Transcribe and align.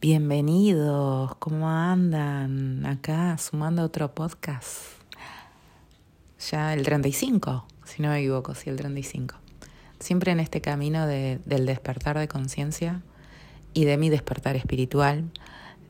Bienvenidos, 0.00 1.34
¿cómo 1.40 1.68
andan? 1.68 2.86
Acá 2.86 3.36
sumando 3.36 3.82
otro 3.82 4.14
podcast. 4.14 4.78
Ya 6.52 6.72
el 6.72 6.84
35, 6.84 7.66
si 7.84 8.02
no 8.02 8.10
me 8.10 8.20
equivoco, 8.20 8.54
sí, 8.54 8.70
el 8.70 8.76
35. 8.76 9.34
Siempre 9.98 10.30
en 10.30 10.38
este 10.38 10.60
camino 10.60 11.04
de, 11.08 11.40
del 11.46 11.66
despertar 11.66 12.16
de 12.16 12.28
conciencia 12.28 13.02
y 13.74 13.86
de 13.86 13.96
mi 13.96 14.08
despertar 14.08 14.54
espiritual. 14.54 15.24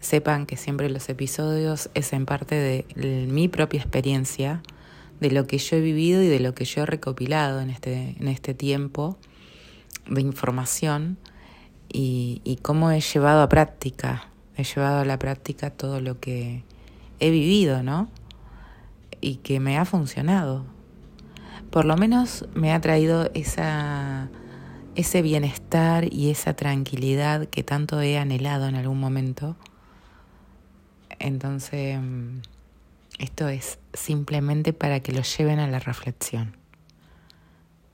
Sepan 0.00 0.46
que 0.46 0.56
siempre 0.56 0.88
los 0.88 1.06
episodios 1.10 1.90
es 1.92 2.14
en 2.14 2.24
parte 2.24 2.54
de 2.54 3.26
mi 3.30 3.48
propia 3.48 3.78
experiencia, 3.78 4.62
de 5.20 5.30
lo 5.30 5.46
que 5.46 5.58
yo 5.58 5.76
he 5.76 5.80
vivido 5.82 6.22
y 6.22 6.28
de 6.28 6.40
lo 6.40 6.54
que 6.54 6.64
yo 6.64 6.84
he 6.84 6.86
recopilado 6.86 7.60
en 7.60 7.68
este, 7.68 8.16
en 8.18 8.28
este 8.28 8.54
tiempo 8.54 9.18
de 10.08 10.22
información 10.22 11.18
y, 11.90 12.58
cómo 12.62 12.90
he 12.90 13.00
llevado 13.00 13.42
a 13.42 13.48
práctica, 13.48 14.28
he 14.56 14.64
llevado 14.64 15.00
a 15.00 15.04
la 15.04 15.18
práctica 15.18 15.70
todo 15.70 16.00
lo 16.00 16.20
que 16.20 16.64
he 17.20 17.30
vivido, 17.30 17.82
¿no? 17.82 18.08
Y 19.20 19.36
que 19.36 19.60
me 19.60 19.78
ha 19.78 19.84
funcionado. 19.84 20.64
Por 21.70 21.84
lo 21.84 21.96
menos 21.96 22.46
me 22.54 22.72
ha 22.72 22.80
traído 22.80 23.30
esa, 23.34 24.28
ese 24.94 25.22
bienestar 25.22 26.12
y 26.12 26.30
esa 26.30 26.54
tranquilidad 26.54 27.46
que 27.46 27.62
tanto 27.62 28.00
he 28.00 28.18
anhelado 28.18 28.66
en 28.68 28.76
algún 28.76 29.00
momento. 29.00 29.56
Entonces, 31.18 31.98
esto 33.18 33.48
es 33.48 33.78
simplemente 33.92 34.72
para 34.72 35.00
que 35.00 35.12
lo 35.12 35.22
lleven 35.22 35.58
a 35.58 35.66
la 35.66 35.80
reflexión. 35.80 36.56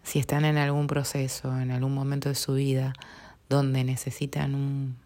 Si 0.03 0.19
están 0.19 0.45
en 0.45 0.59
algún 0.59 0.87
proceso, 0.87 1.59
en 1.59 1.70
algún 1.70 1.95
momento 1.95 2.29
de 2.29 2.34
su 2.34 2.55
vida, 2.55 2.92
donde 3.48 3.84
necesitan 3.84 4.55
un, 4.55 4.97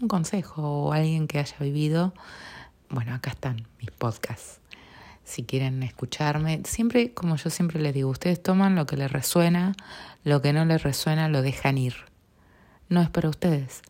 un 0.00 0.08
consejo 0.08 0.62
o 0.62 0.92
alguien 0.92 1.26
que 1.26 1.38
haya 1.38 1.56
vivido, 1.60 2.12
bueno, 2.88 3.14
acá 3.14 3.30
están 3.30 3.66
mis 3.80 3.90
podcasts. 3.90 4.60
Si 5.24 5.42
quieren 5.42 5.82
escucharme, 5.82 6.62
siempre, 6.64 7.12
como 7.12 7.36
yo 7.36 7.50
siempre 7.50 7.80
les 7.80 7.92
digo, 7.92 8.10
ustedes 8.10 8.40
toman 8.40 8.76
lo 8.76 8.86
que 8.86 8.96
les 8.96 9.10
resuena, 9.10 9.74
lo 10.22 10.40
que 10.40 10.52
no 10.52 10.64
les 10.64 10.82
resuena 10.82 11.28
lo 11.28 11.42
dejan 11.42 11.78
ir. 11.78 11.94
No 12.88 13.00
es 13.02 13.10
para 13.10 13.28
ustedes, 13.28 13.82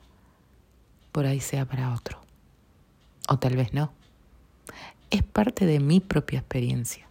por 1.13 1.27
ahí 1.27 1.41
sea 1.41 1.67
para 1.67 1.93
otro. 1.93 2.23
O 3.29 3.39
tal 3.39 3.57
vez 3.57 3.75
no. 3.75 3.93
Es 5.11 5.23
parte 5.23 5.67
de 5.67 5.79
mi 5.79 6.01
propia 6.01 6.39
experiencia. 6.39 7.06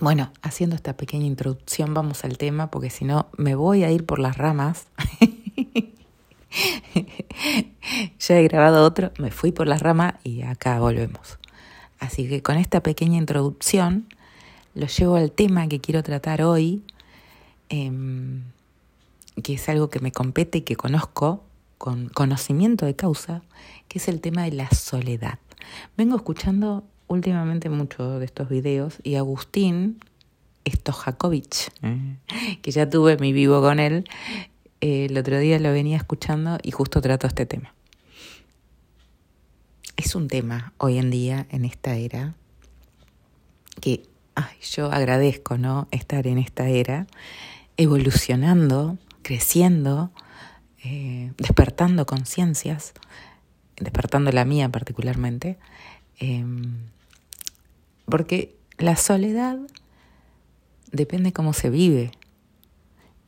Bueno, 0.00 0.32
haciendo 0.42 0.74
esta 0.74 0.96
pequeña 0.96 1.26
introducción 1.26 1.94
vamos 1.94 2.24
al 2.24 2.36
tema 2.36 2.70
porque 2.70 2.90
si 2.90 3.04
no 3.04 3.28
me 3.36 3.54
voy 3.54 3.84
a 3.84 3.92
ir 3.92 4.04
por 4.04 4.18
las 4.18 4.36
ramas. 4.36 4.88
ya 8.18 8.38
he 8.38 8.42
grabado 8.42 8.84
otro, 8.84 9.12
me 9.18 9.30
fui 9.30 9.52
por 9.52 9.68
las 9.68 9.80
ramas 9.80 10.14
y 10.24 10.42
acá 10.42 10.80
volvemos. 10.80 11.38
Así 12.00 12.28
que 12.28 12.42
con 12.42 12.56
esta 12.56 12.82
pequeña 12.82 13.18
introducción 13.18 14.08
lo 14.74 14.88
llevo 14.88 15.14
al 15.14 15.30
tema 15.30 15.68
que 15.68 15.80
quiero 15.80 16.02
tratar 16.02 16.42
hoy, 16.42 16.82
em, 17.68 18.42
que 19.42 19.54
es 19.54 19.68
algo 19.68 19.90
que 19.90 20.00
me 20.00 20.10
compete 20.10 20.58
y 20.58 20.62
que 20.62 20.74
conozco 20.74 21.44
con 21.78 22.08
conocimiento 22.08 22.84
de 22.84 22.96
causa, 22.96 23.42
que 23.86 23.98
es 23.98 24.08
el 24.08 24.20
tema 24.20 24.42
de 24.42 24.52
la 24.52 24.68
soledad. 24.70 25.38
Vengo 25.96 26.16
escuchando 26.16 26.84
últimamente 27.06 27.68
mucho 27.68 28.18
de 28.18 28.24
estos 28.24 28.48
videos 28.48 28.98
y 29.02 29.16
Agustín 29.16 30.00
Stojakovic, 30.68 31.72
mm. 31.82 32.12
que 32.62 32.70
ya 32.70 32.88
tuve 32.88 33.16
mi 33.18 33.32
vivo 33.32 33.60
con 33.60 33.78
él, 33.80 34.04
eh, 34.80 35.06
el 35.06 35.16
otro 35.16 35.38
día 35.38 35.58
lo 35.58 35.72
venía 35.72 35.96
escuchando 35.96 36.58
y 36.62 36.70
justo 36.70 37.00
trato 37.00 37.26
este 37.26 37.46
tema. 37.46 37.74
Es 39.96 40.14
un 40.14 40.28
tema 40.28 40.72
hoy 40.78 40.98
en 40.98 41.10
día, 41.10 41.46
en 41.50 41.64
esta 41.64 41.94
era, 41.96 42.34
que 43.80 44.02
ay, 44.34 44.56
yo 44.60 44.90
agradezco 44.90 45.56
¿no? 45.58 45.88
estar 45.90 46.26
en 46.26 46.38
esta 46.38 46.68
era, 46.68 47.06
evolucionando, 47.76 48.98
creciendo, 49.22 50.10
eh, 50.82 51.32
despertando 51.38 52.06
conciencias, 52.06 52.92
despertando 53.76 54.30
la 54.32 54.44
mía 54.44 54.68
particularmente, 54.68 55.58
em, 56.18 56.74
porque 58.06 58.56
la 58.78 58.96
soledad 58.96 59.58
depende 60.90 61.32
cómo 61.32 61.52
se 61.52 61.70
vive. 61.70 62.12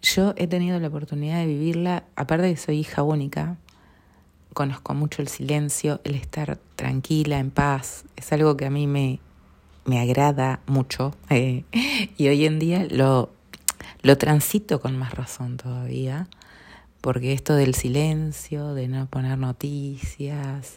Yo 0.03 0.35
he 0.37 0.47
tenido 0.47 0.79
la 0.79 0.89
oportunidad 0.89 1.39
de 1.39 1.47
vivirla, 1.47 2.05
aparte 2.15 2.47
de 2.47 2.55
que 2.55 2.61
soy 2.61 2.79
hija 2.79 3.03
única, 3.03 3.57
conozco 4.53 4.95
mucho 4.95 5.21
el 5.21 5.29
silencio, 5.29 6.01
el 6.05 6.15
estar 6.15 6.59
tranquila, 6.77 7.39
en 7.39 7.51
paz, 7.51 8.05
es 8.17 8.33
algo 8.33 8.57
que 8.57 8.67
a 8.67 8.71
mí 8.71 8.87
me, 8.87 9.21
me 9.85 10.01
agrada 10.01 10.61
mucho 10.67 11.15
eh, 11.31 11.65
y 12.17 12.29
hoy 12.29 12.45
en 12.45 12.59
día 12.59 12.87
lo, 12.91 13.31
lo 14.03 14.19
transito 14.19 14.81
con 14.81 14.97
más 14.97 15.15
razón 15.15 15.57
todavía, 15.57 16.29
porque 17.01 17.33
esto 17.33 17.55
del 17.55 17.75
silencio, 17.75 18.75
de 18.75 18.89
no 18.89 19.07
poner 19.07 19.39
noticias, 19.39 20.77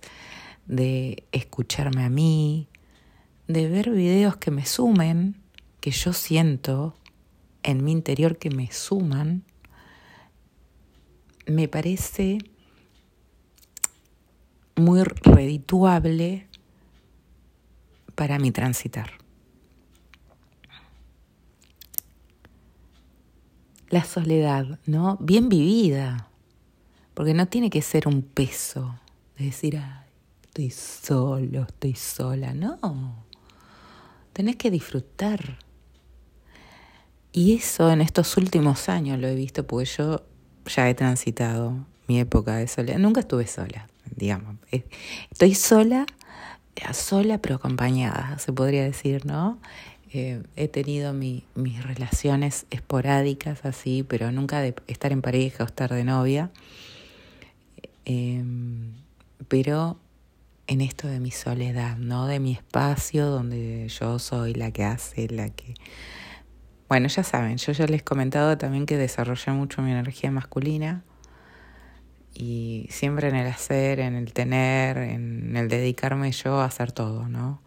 de 0.66 1.23
escucharme 1.31 2.03
a 2.03 2.09
mí, 2.09 2.67
de 3.49 3.67
ver 3.67 3.89
videos 3.89 4.37
que 4.37 4.51
me 4.51 4.63
sumen, 4.63 5.35
que 5.81 5.89
yo 5.89 6.13
siento 6.13 6.95
en 7.63 7.83
mi 7.83 7.91
interior 7.91 8.37
que 8.37 8.51
me 8.51 8.71
suman, 8.71 9.43
me 11.47 11.67
parece 11.67 12.37
muy 14.75 15.01
redituable 15.01 16.47
para 18.13 18.37
mi 18.37 18.51
transitar. 18.51 19.13
La 23.89 24.03
soledad, 24.03 24.79
¿no? 24.85 25.17
Bien 25.19 25.49
vivida, 25.49 26.29
porque 27.16 27.33
no 27.33 27.47
tiene 27.47 27.71
que 27.71 27.81
ser 27.81 28.07
un 28.07 28.21
peso 28.21 28.99
de 29.39 29.45
decir, 29.45 29.77
ay, 29.77 30.05
estoy 30.43 30.69
solo, 30.69 31.63
estoy 31.63 31.95
sola, 31.95 32.53
no 32.53 33.27
tenés 34.39 34.55
que 34.55 34.72
disfrutar. 34.72 35.57
Y 37.33 37.57
eso 37.57 37.91
en 37.91 38.00
estos 38.00 38.38
últimos 38.38 38.88
años 38.88 39.19
lo 39.19 39.27
he 39.27 39.35
visto 39.35 39.67
porque 39.67 39.83
yo 39.83 40.23
ya 40.66 40.89
he 40.89 40.94
transitado 40.94 41.85
mi 42.07 42.22
época 42.22 42.55
de 42.55 42.69
soledad. 42.69 42.99
Nunca 42.99 43.19
estuve 43.19 43.47
sola, 43.47 43.89
digamos. 44.16 44.55
Estoy 45.29 45.55
sola, 45.55 46.05
sola 46.94 47.39
pero 47.39 47.55
acompañada, 47.55 48.39
se 48.39 48.53
podría 48.53 48.85
decir, 48.85 49.25
¿no? 49.25 49.59
Eh, 50.13 50.41
he 50.55 50.69
tenido 50.69 51.11
mis 51.11 51.44
relaciones 51.83 52.66
esporádicas 52.69 53.66
así, 53.66 54.03
pero 54.03 54.31
nunca 54.31 54.61
de 54.61 54.73
estar 54.88 55.11
en 55.11 55.22
pareja 55.22 55.66
o 55.66 55.67
estar 55.67 55.94
de 55.94 56.05
novia. 56.05 56.49
Eh, 58.05 58.41
pero 59.49 59.99
en 60.69 60.81
esto 60.81 61.07
de 61.07 61.19
mi 61.19 61.31
soledad, 61.31 61.97
¿no? 61.97 62.28
De 62.28 62.40
mi 62.40 62.52
espacio 62.52 63.25
donde 63.25 63.88
yo 63.90 64.19
soy 64.19 64.53
la 64.53 64.69
que 64.69 64.84
hace, 64.84 65.28
la 65.28 65.50
que... 65.50 65.74
Bueno, 66.88 67.07
ya 67.07 67.24
saben, 67.24 67.57
yo 67.57 67.72
ya 67.72 67.88
les 67.88 68.02
he 68.02 68.03
comentado 68.03 68.56
también 68.56 68.85
que 68.85 68.96
desarrollé 68.96 69.52
mucho 69.52 69.81
mi 69.81 69.91
energía 69.91 70.29
masculina 70.29 71.03
y 72.35 72.85
siempre 72.91 73.29
en 73.29 73.35
el 73.35 73.47
hacer, 73.47 74.00
en 74.00 74.16
el 74.16 74.31
tener, 74.31 74.97
en 74.97 75.58
el 75.58 75.69
dedicarme 75.69 76.31
yo 76.31 76.59
a 76.59 76.66
hacer 76.66 76.91
todo, 76.91 77.28
¿no? 77.28 77.62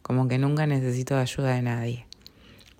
Como 0.00 0.26
que 0.26 0.38
nunca 0.38 0.66
necesito 0.66 1.18
ayuda 1.18 1.54
de 1.54 1.62
nadie. 1.62 2.06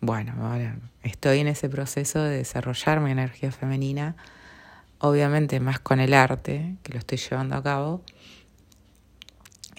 Bueno, 0.00 0.32
ahora 0.40 0.78
estoy 1.02 1.40
en 1.40 1.48
ese 1.48 1.68
proceso 1.68 2.22
de 2.22 2.38
desarrollar 2.38 3.00
mi 3.00 3.10
energía 3.10 3.52
femenina, 3.52 4.16
obviamente 5.00 5.60
más 5.60 5.80
con 5.80 6.00
el 6.00 6.14
arte, 6.14 6.76
que 6.82 6.94
lo 6.94 6.98
estoy 6.98 7.18
llevando 7.18 7.56
a 7.56 7.62
cabo, 7.62 8.02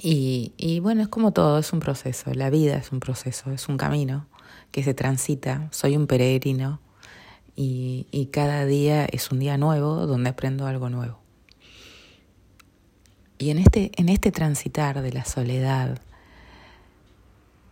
y, 0.02 0.54
y 0.58 0.80
bueno, 0.80 1.04
es 1.04 1.08
como 1.08 1.32
todo, 1.32 1.60
es 1.60 1.72
un 1.74 1.80
proceso, 1.80 2.34
la 2.34 2.50
vida 2.50 2.76
es 2.76 2.92
un 2.92 3.00
proceso, 3.00 3.52
es 3.52 3.70
un 3.70 3.78
camino 3.78 4.26
que 4.72 4.84
se 4.84 4.94
transita, 4.94 5.68
soy 5.72 5.96
un 5.96 6.08
peregrino 6.08 6.80
y, 7.56 8.08
y 8.10 8.28
cada 8.28 8.66
día 8.66 9.06
es 9.06 9.32
un 9.32 9.40
día 9.40 9.58
nuevo 9.58 10.08
donde 10.08 10.32
aprendo 10.32 10.66
algo 10.66 10.90
nuevo. 10.90 11.20
Y 13.38 13.52
en 13.52 13.60
este, 13.60 13.92
en 13.96 14.10
este 14.10 14.32
transitar 14.32 15.02
de 15.02 15.12
la 15.12 15.26
soledad, 15.26 16.00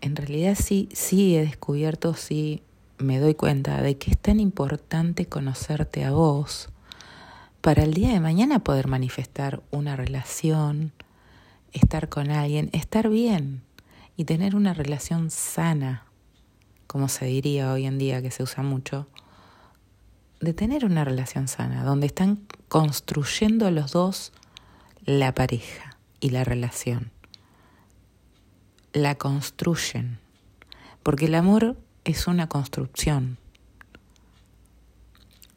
en 0.02 0.16
realidad 0.16 0.56
sí, 0.56 0.90
sí 0.94 1.36
he 1.36 1.42
descubierto, 1.42 2.14
sí 2.14 2.62
me 3.00 3.20
doy 3.20 3.34
cuenta 3.34 3.82
de 3.82 3.98
que 3.98 4.12
es 4.12 4.18
tan 4.18 4.40
importante 4.40 5.26
conocerte 5.26 6.06
a 6.06 6.12
vos 6.12 6.70
para 7.62 7.84
el 7.84 7.94
día 7.94 8.10
de 8.10 8.20
mañana 8.20 8.60
poder 8.60 8.88
manifestar 8.88 9.62
una 9.72 9.96
relación, 9.96 10.92
estar 11.74 12.10
con 12.10 12.32
alguien, 12.32 12.70
estar 12.74 13.10
bien 13.10 13.64
y 14.16 14.26
tener 14.26 14.56
una 14.56 14.74
relación 14.74 15.32
sana, 15.32 16.06
como 16.88 17.08
se 17.08 17.26
diría 17.26 17.72
hoy 17.72 17.86
en 17.86 17.98
día 17.98 18.22
que 18.22 18.32
se 18.32 18.44
usa 18.44 18.64
mucho, 18.64 19.08
de 20.40 20.54
tener 20.54 20.86
una 20.86 21.04
relación 21.04 21.48
sana, 21.48 21.84
donde 21.84 22.08
están 22.08 22.40
construyendo 22.68 23.72
los 23.72 23.92
dos 23.92 24.32
la 25.06 25.34
pareja 25.34 25.98
y 26.20 26.30
la 26.30 26.44
relación. 26.44 27.12
La 28.94 29.16
construyen, 29.16 30.20
porque 31.04 31.26
el 31.26 31.36
amor 31.36 31.78
es 32.04 32.28
una 32.28 32.48
construcción. 32.48 33.38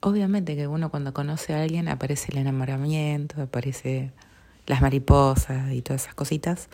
Obviamente 0.01 0.57
que 0.57 0.67
uno 0.67 0.91
cuando 0.91 1.15
conoce 1.15 1.55
a 1.55 1.63
alguien 1.63 1.89
aparece 1.89 2.33
el 2.33 2.39
enamoramiento, 2.39 3.41
aparece 3.43 4.13
las 4.67 4.81
mariposas 4.81 5.73
y 5.73 5.83
todas 5.83 6.03
esas 6.03 6.15
cositas, 6.15 6.69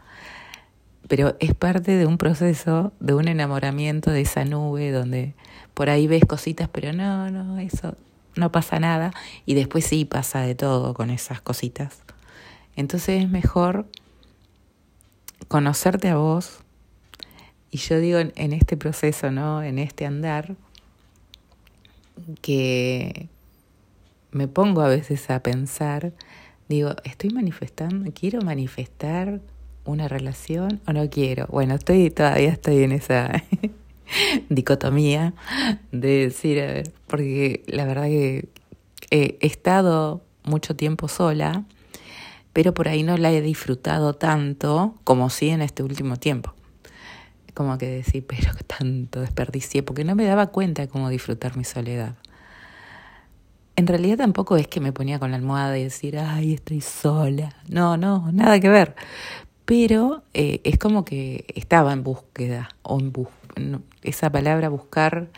pero 1.08 1.37
es 1.40 1.55
parte 1.55 1.96
de 1.96 2.06
un 2.06 2.19
proceso, 2.19 2.93
de 3.00 3.14
un 3.14 3.29
enamoramiento 3.29 4.11
de 4.11 4.20
esa 4.20 4.44
nube 4.44 4.90
donde 4.90 5.35
por 5.75 5.90
ahí 5.90 6.06
ves 6.06 6.25
cositas, 6.26 6.69
pero 6.69 6.93
no, 6.93 7.31
no, 7.31 7.58
eso 7.58 7.96
no 8.37 8.52
pasa 8.52 8.79
nada 8.79 9.12
y 9.46 9.55
después 9.55 9.85
sí 9.85 10.05
pasa 10.05 10.40
de 10.40 10.55
todo 10.55 10.94
con 10.94 11.11
esas 11.11 11.40
cositas. 11.40 12.02
Entonces 12.76 13.25
es 13.25 13.31
mejor 13.31 13.87
conocerte 15.49 16.08
a 16.08 16.17
vos 16.17 16.61
y 17.70 17.79
yo 17.79 17.99
digo 17.99 18.19
en 18.19 18.52
este 18.52 18.76
proceso, 18.76 19.31
¿no? 19.31 19.62
En 19.62 19.79
este 19.79 20.06
andar 20.06 20.56
que 22.40 23.29
me 24.31 24.49
pongo 24.49 24.82
a 24.82 24.88
veces 24.88 25.31
a 25.31 25.43
pensar, 25.43 26.12
digo, 26.69 26.94
estoy 27.05 27.31
manifestando, 27.31 28.11
quiero 28.12 28.43
manifestar 28.43 29.41
una 29.85 30.06
relación 30.06 30.81
o 30.87 30.93
no 30.93 31.09
quiero. 31.09 31.47
Bueno, 31.47 31.75
estoy 31.75 32.11
todavía 32.11 32.50
estoy 32.50 32.82
en 32.82 32.93
esa 32.93 33.43
dicotomía 34.49 35.35
de 35.93 36.26
decir, 36.26 36.61
a 36.61 36.67
ver, 36.67 36.93
porque 37.06 37.65
la 37.67 37.87
verdad 37.87 38.05
que 38.05 38.49
he 39.11 39.38
estado 39.41 40.23
mucho 40.44 40.76
tiempo 40.76 41.09
sola, 41.09 41.65
pero 42.53 42.75
por 42.75 42.88
ahí 42.88 43.03
no 43.03 43.17
la 43.17 43.32
he 43.32 43.41
disfrutado 43.41 44.14
tanto 44.14 44.94
como 45.05 45.31
sí 45.31 45.49
en 45.50 45.62
este 45.62 45.82
último 45.82 46.17
tiempo. 46.17 46.53
Como 47.55 47.79
que 47.79 47.87
decir, 47.87 48.26
pero 48.26 48.50
tanto 48.67 49.21
desperdicié, 49.21 49.82
porque 49.82 50.05
no 50.05 50.14
me 50.14 50.25
daba 50.25 50.49
cuenta 50.49 50.87
cómo 50.87 51.09
disfrutar 51.09 51.56
mi 51.56 51.64
soledad. 51.64 52.17
En 53.78 53.86
realidad 53.86 54.19
tampoco 54.19 54.56
es 54.56 54.66
que 54.66 54.80
me 54.80 54.92
ponía 54.92 55.20
con 55.20 55.30
la 55.30 55.36
almohada 55.36 55.78
y 55.78 55.84
decir, 55.84 56.19
ay, 56.19 56.54
estoy 56.54 56.80
sola. 56.80 57.54
No, 57.69 57.96
no, 57.96 58.30
nada 58.32 58.58
que 58.58 58.69
ver 58.69 58.96
pero 59.69 60.22
eh, 60.32 60.62
es 60.64 60.78
como 60.78 61.04
que 61.04 61.44
estaba 61.54 61.92
en 61.92 62.02
búsqueda, 62.02 62.70
o 62.80 62.98
en 62.98 63.84
esa 64.00 64.32
palabra 64.32 64.70
buscar 64.70 65.28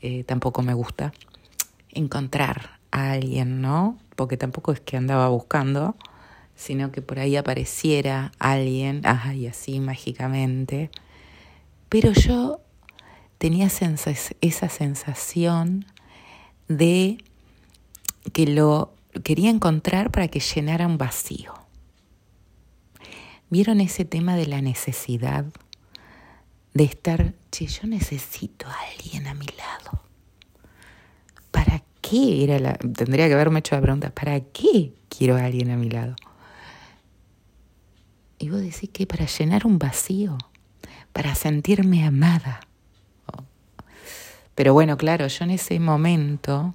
eh, 0.00 0.24
tampoco 0.24 0.62
me 0.62 0.72
gusta. 0.72 1.12
Encontrar 1.90 2.78
a 2.90 3.10
alguien, 3.10 3.60
¿no? 3.60 3.98
Porque 4.16 4.38
tampoco 4.38 4.72
es 4.72 4.80
que 4.80 4.96
andaba 4.96 5.28
buscando, 5.28 5.94
sino 6.56 6.90
que 6.90 7.02
por 7.02 7.18
ahí 7.18 7.36
apareciera 7.36 8.32
alguien, 8.38 9.02
ay, 9.04 9.46
así 9.46 9.78
mágicamente. 9.78 10.90
Pero 11.90 12.12
yo 12.12 12.62
tenía 13.36 13.66
esa 13.66 14.68
sensación 14.70 15.84
de 16.66 17.18
que 18.32 18.46
lo 18.46 18.94
quería 19.24 19.50
encontrar 19.50 20.10
para 20.10 20.28
que 20.28 20.40
llenara 20.40 20.86
un 20.86 20.98
vacío. 20.98 21.54
¿Vieron 23.48 23.80
ese 23.80 24.04
tema 24.04 24.36
de 24.36 24.46
la 24.46 24.62
necesidad? 24.62 25.44
De 26.72 26.84
estar, 26.84 27.34
che, 27.50 27.66
yo 27.66 27.88
necesito 27.88 28.68
a 28.68 28.76
alguien 28.96 29.26
a 29.26 29.34
mi 29.34 29.46
lado. 29.46 30.02
¿Para 31.50 31.82
qué 32.00 32.44
era 32.44 32.60
la... 32.60 32.74
Tendría 32.74 33.26
que 33.26 33.34
haberme 33.34 33.58
hecho 33.58 33.74
la 33.74 33.82
pregunta, 33.82 34.10
¿para 34.10 34.40
qué 34.40 34.94
quiero 35.08 35.36
a 35.36 35.44
alguien 35.44 35.70
a 35.70 35.76
mi 35.76 35.90
lado? 35.90 36.14
Y 38.38 38.48
vos 38.48 38.60
decís 38.60 38.88
que 38.90 39.06
para 39.06 39.26
llenar 39.26 39.66
un 39.66 39.78
vacío, 39.78 40.38
para 41.12 41.34
sentirme 41.34 42.04
amada. 42.04 42.60
Pero 44.54 44.74
bueno, 44.74 44.96
claro, 44.96 45.26
yo 45.26 45.44
en 45.44 45.50
ese 45.50 45.80
momento 45.80 46.72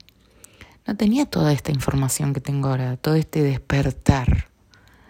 no 0.85 0.95
tenía 0.95 1.25
toda 1.25 1.51
esta 1.51 1.71
información 1.71 2.33
que 2.33 2.41
tengo 2.41 2.69
ahora, 2.69 2.97
todo 2.97 3.15
este 3.15 3.41
despertar 3.41 4.49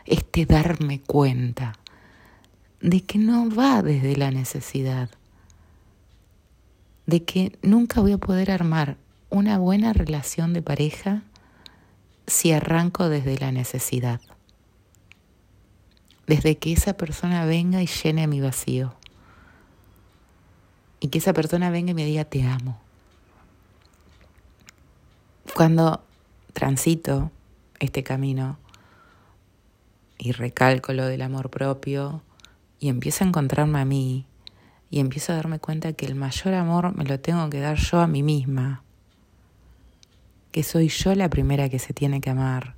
este 0.06 0.46
darme 0.46 1.02
cuenta 1.02 1.74
de 2.80 3.02
que 3.02 3.18
no 3.18 3.50
va 3.50 3.82
desde 3.82 4.16
la 4.16 4.32
necesidad, 4.32 5.10
de 7.08 7.24
que 7.24 7.58
nunca 7.62 8.02
voy 8.02 8.14
a 8.14 8.18
poder 8.18 8.52
armar 8.52 8.98
una 9.30 9.58
buena 9.58 9.94
relación 9.94 10.54
de 10.54 10.62
pareja 10.62 11.24
si 12.28 12.52
arranco 12.52 13.10
desde 13.10 13.38
la 13.38 13.52
necesidad, 13.52 14.22
desde 16.28 16.58
que 16.58 16.74
esa 16.74 16.94
persona 16.94 17.46
venga 17.46 17.82
y 17.82 17.88
llene 17.88 18.28
mi 18.28 18.42
vacío, 18.42 18.94
y 21.00 21.10
que 21.10 21.18
esa 21.18 21.34
persona 21.34 21.70
venga 21.70 21.92
y 21.92 21.96
me 21.96 22.06
diga 22.06 22.26
te 22.26 22.44
amo. 22.44 22.85
Cuando 25.56 26.04
transito 26.52 27.32
este 27.80 28.04
camino, 28.04 28.58
y 30.18 30.34
recalco 30.34 30.92
lo 30.92 31.06
del 31.06 31.22
amor 31.22 31.50
propio 31.50 32.22
y 32.78 32.90
empiezo 32.90 33.24
a 33.24 33.28
encontrarme 33.28 33.80
a 33.80 33.86
mí 33.86 34.26
y 34.90 35.00
empiezo 35.00 35.32
a 35.32 35.38
darme 35.38 35.60
cuenta 35.60 35.94
que 35.94 36.08
el 36.08 36.16
mayor 36.16 36.56
amor 36.56 36.94
me 36.98 37.06
lo 37.06 37.22
tengo 37.22 37.50
que 37.50 37.62
dar 37.62 37.78
yo 37.78 38.02
a 38.02 38.08
mí 38.08 38.22
misma, 38.22 38.84
que 40.52 40.62
soy 40.64 40.90
yo 40.90 41.16
la 41.16 41.30
primera 41.30 41.70
que 41.70 41.80
se 41.80 41.94
tiene 41.94 42.20
que 42.20 42.32
amar 42.32 42.76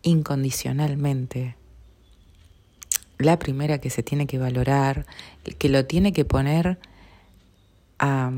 incondicionalmente, 0.00 1.54
la 3.18 3.38
primera 3.38 3.78
que 3.78 3.90
se 3.90 4.02
tiene 4.02 4.26
que 4.26 4.38
valorar, 4.38 5.04
que 5.58 5.68
lo 5.68 5.84
tiene 5.84 6.14
que 6.14 6.24
poner 6.24 6.78
a 7.98 8.32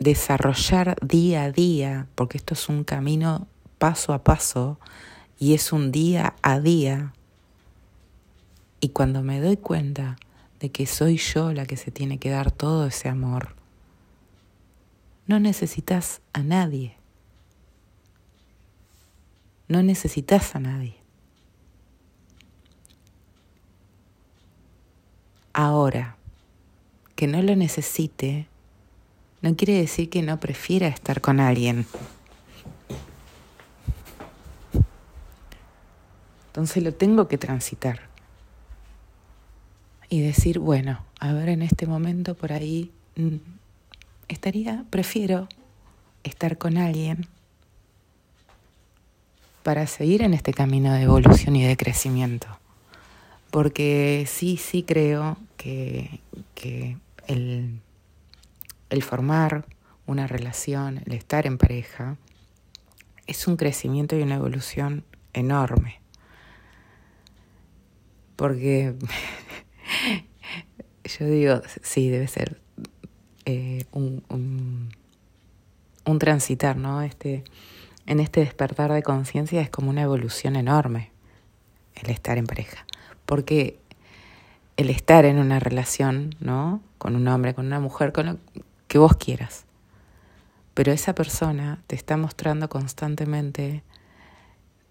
desarrollar 0.00 0.96
día 1.06 1.44
a 1.44 1.52
día, 1.52 2.08
porque 2.16 2.38
esto 2.38 2.54
es 2.54 2.68
un 2.68 2.84
camino 2.84 3.46
paso 3.78 4.12
a 4.12 4.24
paso 4.24 4.80
y 5.38 5.54
es 5.54 5.72
un 5.72 5.92
día 5.92 6.34
a 6.42 6.58
día. 6.58 7.12
Y 8.80 8.88
cuando 8.88 9.22
me 9.22 9.40
doy 9.40 9.58
cuenta 9.58 10.16
de 10.58 10.72
que 10.72 10.86
soy 10.86 11.18
yo 11.18 11.52
la 11.52 11.66
que 11.66 11.76
se 11.76 11.90
tiene 11.90 12.18
que 12.18 12.30
dar 12.30 12.50
todo 12.50 12.86
ese 12.86 13.08
amor, 13.08 13.54
no 15.26 15.38
necesitas 15.38 16.22
a 16.32 16.42
nadie. 16.42 16.96
No 19.68 19.82
necesitas 19.82 20.56
a 20.56 20.60
nadie. 20.60 20.96
Ahora, 25.52 26.16
que 27.16 27.26
no 27.26 27.42
lo 27.42 27.54
necesite, 27.54 28.49
no 29.42 29.56
quiere 29.56 29.74
decir 29.74 30.10
que 30.10 30.22
no 30.22 30.38
prefiera 30.38 30.88
estar 30.88 31.20
con 31.20 31.40
alguien. 31.40 31.86
Entonces 36.48 36.82
lo 36.82 36.92
tengo 36.92 37.28
que 37.28 37.38
transitar. 37.38 38.00
Y 40.08 40.20
decir, 40.20 40.58
bueno, 40.58 41.04
a 41.20 41.32
ver, 41.32 41.48
en 41.48 41.62
este 41.62 41.86
momento 41.86 42.34
por 42.34 42.52
ahí 42.52 42.90
mm, 43.16 43.36
estaría, 44.28 44.84
prefiero 44.90 45.48
estar 46.24 46.58
con 46.58 46.76
alguien 46.76 47.28
para 49.62 49.86
seguir 49.86 50.22
en 50.22 50.34
este 50.34 50.52
camino 50.52 50.92
de 50.92 51.02
evolución 51.02 51.54
y 51.56 51.64
de 51.64 51.76
crecimiento. 51.76 52.48
Porque 53.50 54.26
sí, 54.28 54.56
sí 54.56 54.82
creo 54.82 55.36
que, 55.56 56.20
que 56.54 56.96
el, 57.26 57.80
el 58.90 59.02
formar 59.02 59.66
una 60.06 60.26
relación, 60.26 61.02
el 61.06 61.14
estar 61.14 61.46
en 61.46 61.58
pareja, 61.58 62.16
es 63.26 63.46
un 63.46 63.56
crecimiento 63.56 64.16
y 64.16 64.22
una 64.22 64.36
evolución 64.36 65.04
enorme 65.32 66.00
porque 68.40 68.94
yo 71.04 71.26
digo, 71.26 71.60
sí, 71.82 72.08
debe 72.08 72.26
ser 72.26 72.58
eh, 73.44 73.84
un, 73.92 74.24
un, 76.06 76.18
transitar, 76.18 76.78
¿no? 76.78 77.02
Este, 77.02 77.44
en 78.06 78.18
este 78.18 78.40
despertar 78.40 78.94
de 78.94 79.02
conciencia 79.02 79.60
es 79.60 79.68
como 79.68 79.90
una 79.90 80.00
evolución 80.00 80.56
enorme 80.56 81.10
el 81.96 82.08
estar 82.08 82.38
en 82.38 82.46
pareja, 82.46 82.86
porque 83.26 83.78
el 84.78 84.88
estar 84.88 85.26
en 85.26 85.38
una 85.38 85.60
relación, 85.60 86.34
¿no? 86.40 86.80
Con 86.96 87.16
un 87.16 87.28
hombre, 87.28 87.52
con 87.52 87.66
una 87.66 87.78
mujer, 87.78 88.10
con 88.12 88.24
lo 88.24 88.38
que 88.90 88.98
vos 88.98 89.16
quieras. 89.16 89.64
Pero 90.74 90.92
esa 90.92 91.14
persona 91.14 91.82
te 91.86 91.96
está 91.96 92.18
mostrando 92.18 92.68
constantemente 92.68 93.84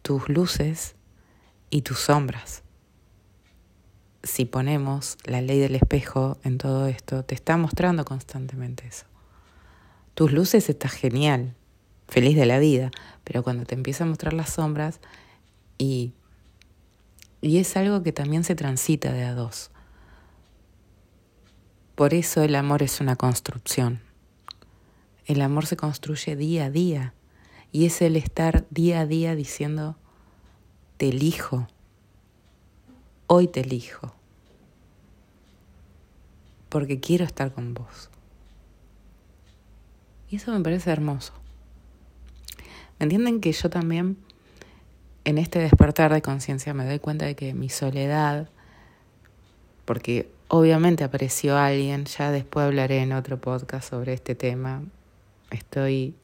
tus 0.02 0.28
luces 0.30 0.96
y 1.70 1.84
tus 1.84 2.00
sombras 2.00 2.64
si 4.24 4.46
ponemos 4.46 5.18
la 5.26 5.42
ley 5.42 5.60
del 5.60 5.76
espejo 5.76 6.38
en 6.44 6.58
todo 6.58 6.88
esto, 6.88 7.24
te 7.24 7.36
está 7.36 7.58
mostrando 7.58 8.06
constantemente 8.06 8.88
eso. 8.88 9.06
tus 10.14 10.34
luces 10.34 10.70
estás 10.70 10.92
genial, 10.92 11.56
feliz 12.10 12.36
de 12.36 12.46
la 12.46 12.60
vida, 12.60 12.92
pero 13.24 13.44
cuando 13.44 13.66
te 13.66 13.76
empieza 13.76 14.04
a 14.04 14.08
mostrar 14.08 14.34
las 14.34 14.50
sombras 14.50 15.00
y, 15.78 16.12
y 17.42 17.60
es 17.60 17.78
algo 17.78 18.04
que 18.04 18.12
también 18.12 18.44
se 18.44 18.56
transita 18.56 19.14
de 19.14 19.24
a 19.24 19.34
dos. 19.34 19.72
Por 22.00 22.14
eso 22.14 22.44
el 22.44 22.56
amor 22.56 22.82
es 22.82 23.02
una 23.02 23.18
construcción. 23.18 24.00
El 25.26 25.42
amor 25.42 25.66
se 25.66 25.76
construye 25.76 26.38
día 26.38 26.68
a 26.68 26.70
día 26.70 27.14
y 27.74 27.86
es 27.86 28.02
el 28.02 28.16
estar 28.16 28.66
día 28.70 29.02
a 29.02 29.06
día 29.06 29.36
diciendo, 29.36 29.98
te 30.96 31.10
elijo, 31.10 31.68
hoy 33.28 33.50
te 33.50 33.60
elijo, 33.60 34.14
porque 36.70 37.02
quiero 37.02 37.26
estar 37.26 37.52
con 37.52 37.74
vos. 37.74 38.10
Y 40.30 40.38
eso 40.38 40.54
me 40.54 40.62
parece 40.62 40.92
hermoso. 40.92 41.34
¿Me 42.98 43.08
entienden 43.08 43.42
que 43.42 43.52
yo 43.52 43.70
también 43.70 44.16
en 45.26 45.38
este 45.38 45.60
despertar 45.60 46.14
de 46.14 46.22
conciencia 46.22 46.74
me 46.74 46.86
doy 46.86 47.00
cuenta 47.00 47.26
de 47.26 47.36
que 47.36 47.54
mi 47.54 47.68
soledad, 47.68 48.48
porque 49.84 50.39
obviamente 50.50 51.04
apareció 51.04 51.58
alguien, 51.58 52.06
ya 52.06 52.32
después 52.32 52.66
hablaré 52.66 53.00
en 53.00 53.14
otro 53.14 53.40
podcast 53.40 53.90
sobre 53.90 54.14
este 54.14 54.36
tema, 54.36 54.84
estoy 55.52 56.16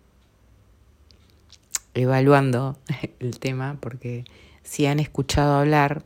evaluando 1.93 2.77
el 3.19 3.39
tema 3.39 3.77
porque 3.79 4.25
si 4.63 4.85
han 4.87 4.99
escuchado 4.99 5.55
hablar, 5.55 6.03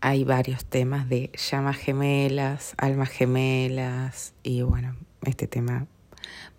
hay 0.00 0.22
varios 0.22 0.64
temas 0.64 1.08
de 1.08 1.32
llamas 1.50 1.76
gemelas, 1.76 2.74
almas 2.76 3.08
gemelas 3.08 4.34
y 4.42 4.62
bueno, 4.62 4.94
este 5.24 5.48
tema, 5.48 5.86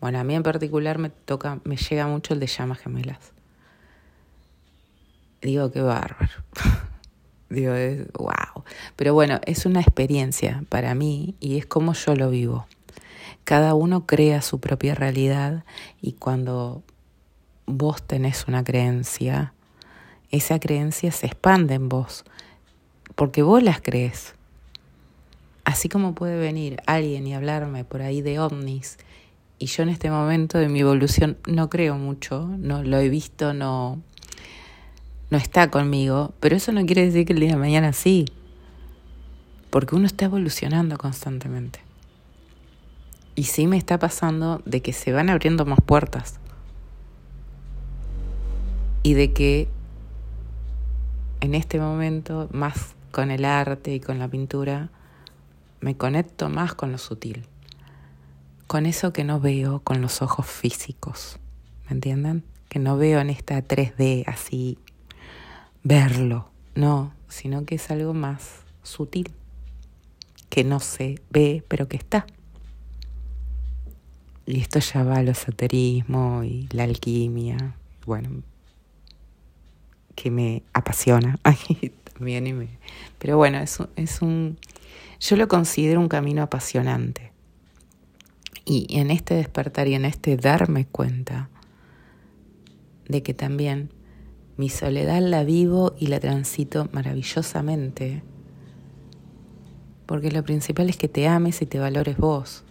bueno, 0.01 0.19
a 0.19 0.23
mí 0.23 0.35
en 0.35 0.43
particular 0.43 0.97
me 0.97 1.09
toca, 1.09 1.59
me 1.63 1.77
llega 1.77 2.07
mucho 2.07 2.33
el 2.33 2.39
de 2.39 2.47
llamas 2.47 2.79
gemelas. 2.79 3.31
Digo, 5.41 5.71
qué 5.71 5.81
bárbaro. 5.81 6.33
Digo, 7.49 7.73
wow. 8.13 8.63
Pero 8.95 9.13
bueno, 9.13 9.39
es 9.45 9.65
una 9.65 9.81
experiencia 9.81 10.63
para 10.69 10.93
mí 10.95 11.35
y 11.39 11.57
es 11.57 11.65
como 11.65 11.93
yo 11.93 12.15
lo 12.15 12.29
vivo. 12.29 12.67
Cada 13.43 13.73
uno 13.73 14.05
crea 14.05 14.41
su 14.41 14.59
propia 14.59 14.93
realidad 14.93 15.63
y 16.01 16.13
cuando 16.13 16.83
vos 17.65 18.03
tenés 18.03 18.47
una 18.47 18.63
creencia, 18.63 19.53
esa 20.31 20.59
creencia 20.59 21.11
se 21.11 21.27
expande 21.27 21.73
en 21.75 21.89
vos, 21.89 22.23
porque 23.15 23.41
vos 23.41 23.63
las 23.63 23.81
crees. 23.81 24.35
Así 25.63 25.89
como 25.89 26.13
puede 26.13 26.37
venir 26.39 26.81
alguien 26.85 27.25
y 27.27 27.33
hablarme 27.33 27.83
por 27.83 28.01
ahí 28.01 28.21
de 28.21 28.39
ovnis, 28.39 28.97
y 29.59 29.65
yo 29.65 29.83
en 29.83 29.89
este 29.89 30.09
momento 30.09 30.57
de 30.57 30.69
mi 30.69 30.79
evolución 30.79 31.37
no 31.45 31.69
creo 31.69 31.95
mucho, 31.95 32.47
no 32.57 32.81
lo 32.81 32.97
he 32.97 33.09
visto, 33.09 33.53
no, 33.53 34.01
no 35.29 35.37
está 35.37 35.69
conmigo, 35.69 36.33
pero 36.39 36.55
eso 36.55 36.71
no 36.71 36.85
quiere 36.85 37.05
decir 37.05 37.25
que 37.25 37.33
el 37.33 37.39
día 37.39 37.51
de 37.51 37.57
mañana 37.57 37.93
sí, 37.93 38.25
porque 39.69 39.95
uno 39.95 40.07
está 40.07 40.25
evolucionando 40.25 40.97
constantemente. 40.97 41.79
Y 43.35 43.43
sí 43.43 43.67
me 43.67 43.77
está 43.77 43.99
pasando 43.99 44.61
de 44.65 44.81
que 44.81 44.91
se 44.91 45.13
van 45.13 45.29
abriendo 45.29 45.65
más 45.65 45.79
puertas 45.81 46.39
y 49.03 49.13
de 49.13 49.31
que 49.31 49.69
en 51.41 51.55
este 51.55 51.79
momento, 51.79 52.49
más 52.51 52.95
con 53.11 53.31
el 53.31 53.45
arte 53.45 53.93
y 53.93 53.99
con 53.99 54.19
la 54.19 54.27
pintura, 54.27 54.89
me 55.79 55.95
conecto 55.95 56.49
más 56.49 56.73
con 56.73 56.91
lo 56.91 56.97
sutil, 56.97 57.45
con 58.67 58.85
eso 58.85 59.13
que 59.13 59.23
no 59.23 59.39
veo 59.39 59.79
con 59.79 60.01
los 60.01 60.21
ojos 60.21 60.45
físicos, 60.45 61.39
¿me 61.85 61.93
entienden? 61.93 62.43
Que 62.67 62.79
no 62.79 62.97
veo 62.97 63.21
en 63.21 63.29
esta 63.29 63.65
3D 63.65 64.25
así, 64.27 64.77
verlo, 65.83 66.49
no, 66.75 67.13
sino 67.27 67.65
que 67.65 67.75
es 67.75 67.91
algo 67.91 68.13
más 68.13 68.61
sutil, 68.83 69.31
que 70.49 70.63
no 70.63 70.79
se 70.79 71.21
ve, 71.29 71.63
pero 71.67 71.87
que 71.87 71.97
está. 71.97 72.25
Y 74.45 74.59
esto 74.59 74.79
ya 74.79 75.03
va 75.03 75.17
al 75.17 75.27
esoterismo 75.27 76.43
y 76.43 76.67
la 76.71 76.83
alquimia, 76.83 77.75
bueno, 78.05 78.41
que 80.15 80.31
me 80.31 80.63
apasiona 80.73 81.37
también. 82.13 82.47
Y 82.47 82.53
me, 82.53 82.67
pero 83.19 83.37
bueno, 83.37 83.59
es, 83.59 83.77
es 83.95 84.21
un, 84.21 84.57
yo 85.19 85.35
lo 85.35 85.47
considero 85.47 85.99
un 85.99 86.09
camino 86.09 86.41
apasionante. 86.41 87.31
Y 88.65 88.87
en 88.99 89.11
este 89.11 89.35
despertar 89.35 89.87
y 89.87 89.95
en 89.95 90.05
este 90.05 90.35
darme 90.35 90.85
cuenta 90.85 91.49
de 93.07 93.23
que 93.23 93.33
también 93.33 93.91
mi 94.59 94.67
soledad 94.67 95.21
la 95.21 95.45
vivo 95.45 95.95
y 95.97 96.07
la 96.07 96.19
transito 96.19 96.89
maravillosamente. 96.91 98.23
Porque 100.05 100.31
lo 100.31 100.43
principal 100.43 100.89
es 100.89 100.97
que 100.97 101.07
te 101.07 101.29
ames 101.29 101.61
y 101.61 101.65
te 101.65 101.79
valores 101.79 102.17
vos. 102.17 102.65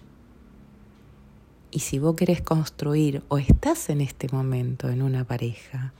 Y 1.71 1.78
si 1.78 1.99
vos 1.99 2.14
querés 2.14 2.42
construir 2.42 3.23
o 3.28 3.38
estás 3.38 3.88
en 3.88 4.02
este 4.02 4.28
momento 4.30 4.90
en 4.90 5.00
una 5.00 5.25
pareja, 5.25 5.95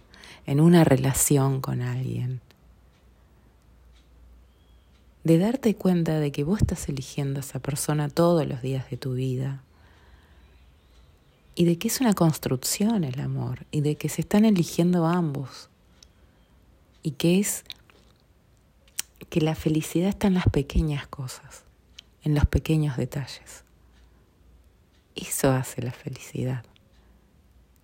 en 0.45 0.61
una 0.61 0.85
relación 0.85 1.62
con 1.62 1.80
alguien. 1.80 2.42
De 5.25 5.38
darte 5.38 5.75
cuenta 5.75 6.21
de 6.21 6.33
que 6.33 6.45
vos 6.45 6.61
estás 6.61 6.87
eligiendo 6.90 7.38
a 7.38 7.40
esa 7.40 7.61
persona 7.61 8.11
todos 8.11 8.47
los 8.47 8.61
días 8.61 8.90
de 8.90 8.99
tu 8.99 9.14
vida. 9.14 9.62
Y 11.54 11.64
de 11.64 11.78
que 11.78 11.88
es 11.88 12.02
una 12.02 12.12
construcción 12.12 13.04
el 13.04 13.18
amor. 13.21 13.64
Y 13.71 13.80
de 13.80 13.97
que 13.97 14.11
se 14.11 14.21
están 14.21 14.45
eligiendo 14.45 15.07
ambos. 15.07 15.71
Y 17.02 17.12
que 17.12 17.38
es 17.38 17.64
que 19.31 19.40
la 19.40 19.55
felicidad 19.55 20.09
está 20.09 20.26
en 20.26 20.35
las 20.35 20.47
pequeñas 20.47 21.07
cosas, 21.07 21.64
en 22.23 22.35
los 22.35 22.47
pequeños 22.47 22.97
detalles. 22.97 23.64
Eso 25.14 25.50
hace 25.50 25.83
la 25.83 25.93
felicidad. 25.93 26.64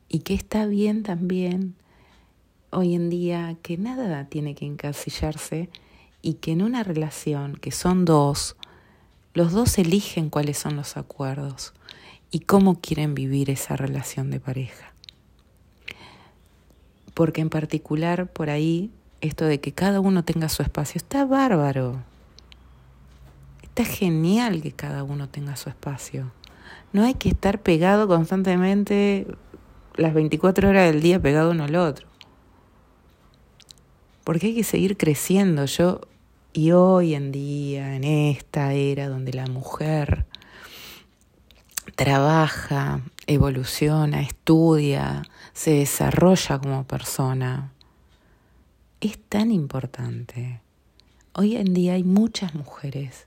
Y 0.08 0.20
que 0.20 0.34
está 0.34 0.66
bien 0.66 1.02
también 1.02 1.74
hoy 2.70 2.94
en 2.94 3.10
día 3.10 3.56
que 3.62 3.76
nada 3.76 4.26
tiene 4.26 4.54
que 4.54 4.66
encasillarse 4.66 5.70
y 6.22 6.34
que 6.34 6.52
en 6.52 6.62
una 6.62 6.82
relación 6.82 7.56
que 7.56 7.70
son 7.70 8.04
dos, 8.04 8.56
los 9.34 9.52
dos 9.52 9.78
eligen 9.78 10.30
cuáles 10.30 10.58
son 10.58 10.76
los 10.76 10.96
acuerdos 10.96 11.74
y 12.30 12.40
cómo 12.40 12.80
quieren 12.80 13.14
vivir 13.14 13.50
esa 13.50 13.76
relación 13.76 14.30
de 14.30 14.40
pareja. 14.40 14.94
Porque 17.14 17.40
en 17.40 17.50
particular 17.50 18.32
por 18.32 18.50
ahí 18.50 18.90
esto 19.24 19.44
de 19.44 19.60
que 19.60 19.72
cada 19.72 20.00
uno 20.00 20.24
tenga 20.24 20.48
su 20.48 20.62
espacio 20.62 20.98
está 20.98 21.24
bárbaro. 21.24 22.02
Está 23.62 23.84
genial 23.84 24.62
que 24.62 24.72
cada 24.72 25.02
uno 25.02 25.28
tenga 25.28 25.56
su 25.56 25.68
espacio. 25.68 26.32
No 26.92 27.02
hay 27.02 27.14
que 27.14 27.28
estar 27.28 27.60
pegado 27.60 28.06
constantemente 28.06 29.26
las 29.96 30.14
24 30.14 30.68
horas 30.68 30.92
del 30.92 31.02
día 31.02 31.20
pegado 31.20 31.50
uno 31.50 31.64
al 31.64 31.76
otro 31.76 32.06
porque 34.24 34.48
hay 34.48 34.54
que 34.54 34.64
seguir 34.64 34.96
creciendo. 34.96 35.66
Yo, 35.66 36.00
y 36.52 36.72
hoy 36.72 37.14
en 37.14 37.30
día, 37.30 37.94
en 37.94 38.04
esta 38.04 38.72
era 38.72 39.08
donde 39.08 39.32
la 39.34 39.46
mujer 39.46 40.26
trabaja, 41.94 43.00
evoluciona, 43.26 44.22
estudia, 44.22 45.22
se 45.52 45.72
desarrolla 45.72 46.58
como 46.58 46.84
persona, 46.84 47.70
es 49.04 49.18
tan 49.18 49.50
importante. 49.50 50.60
Hoy 51.34 51.56
en 51.56 51.74
día 51.74 51.94
hay 51.94 52.04
muchas 52.04 52.54
mujeres 52.54 53.26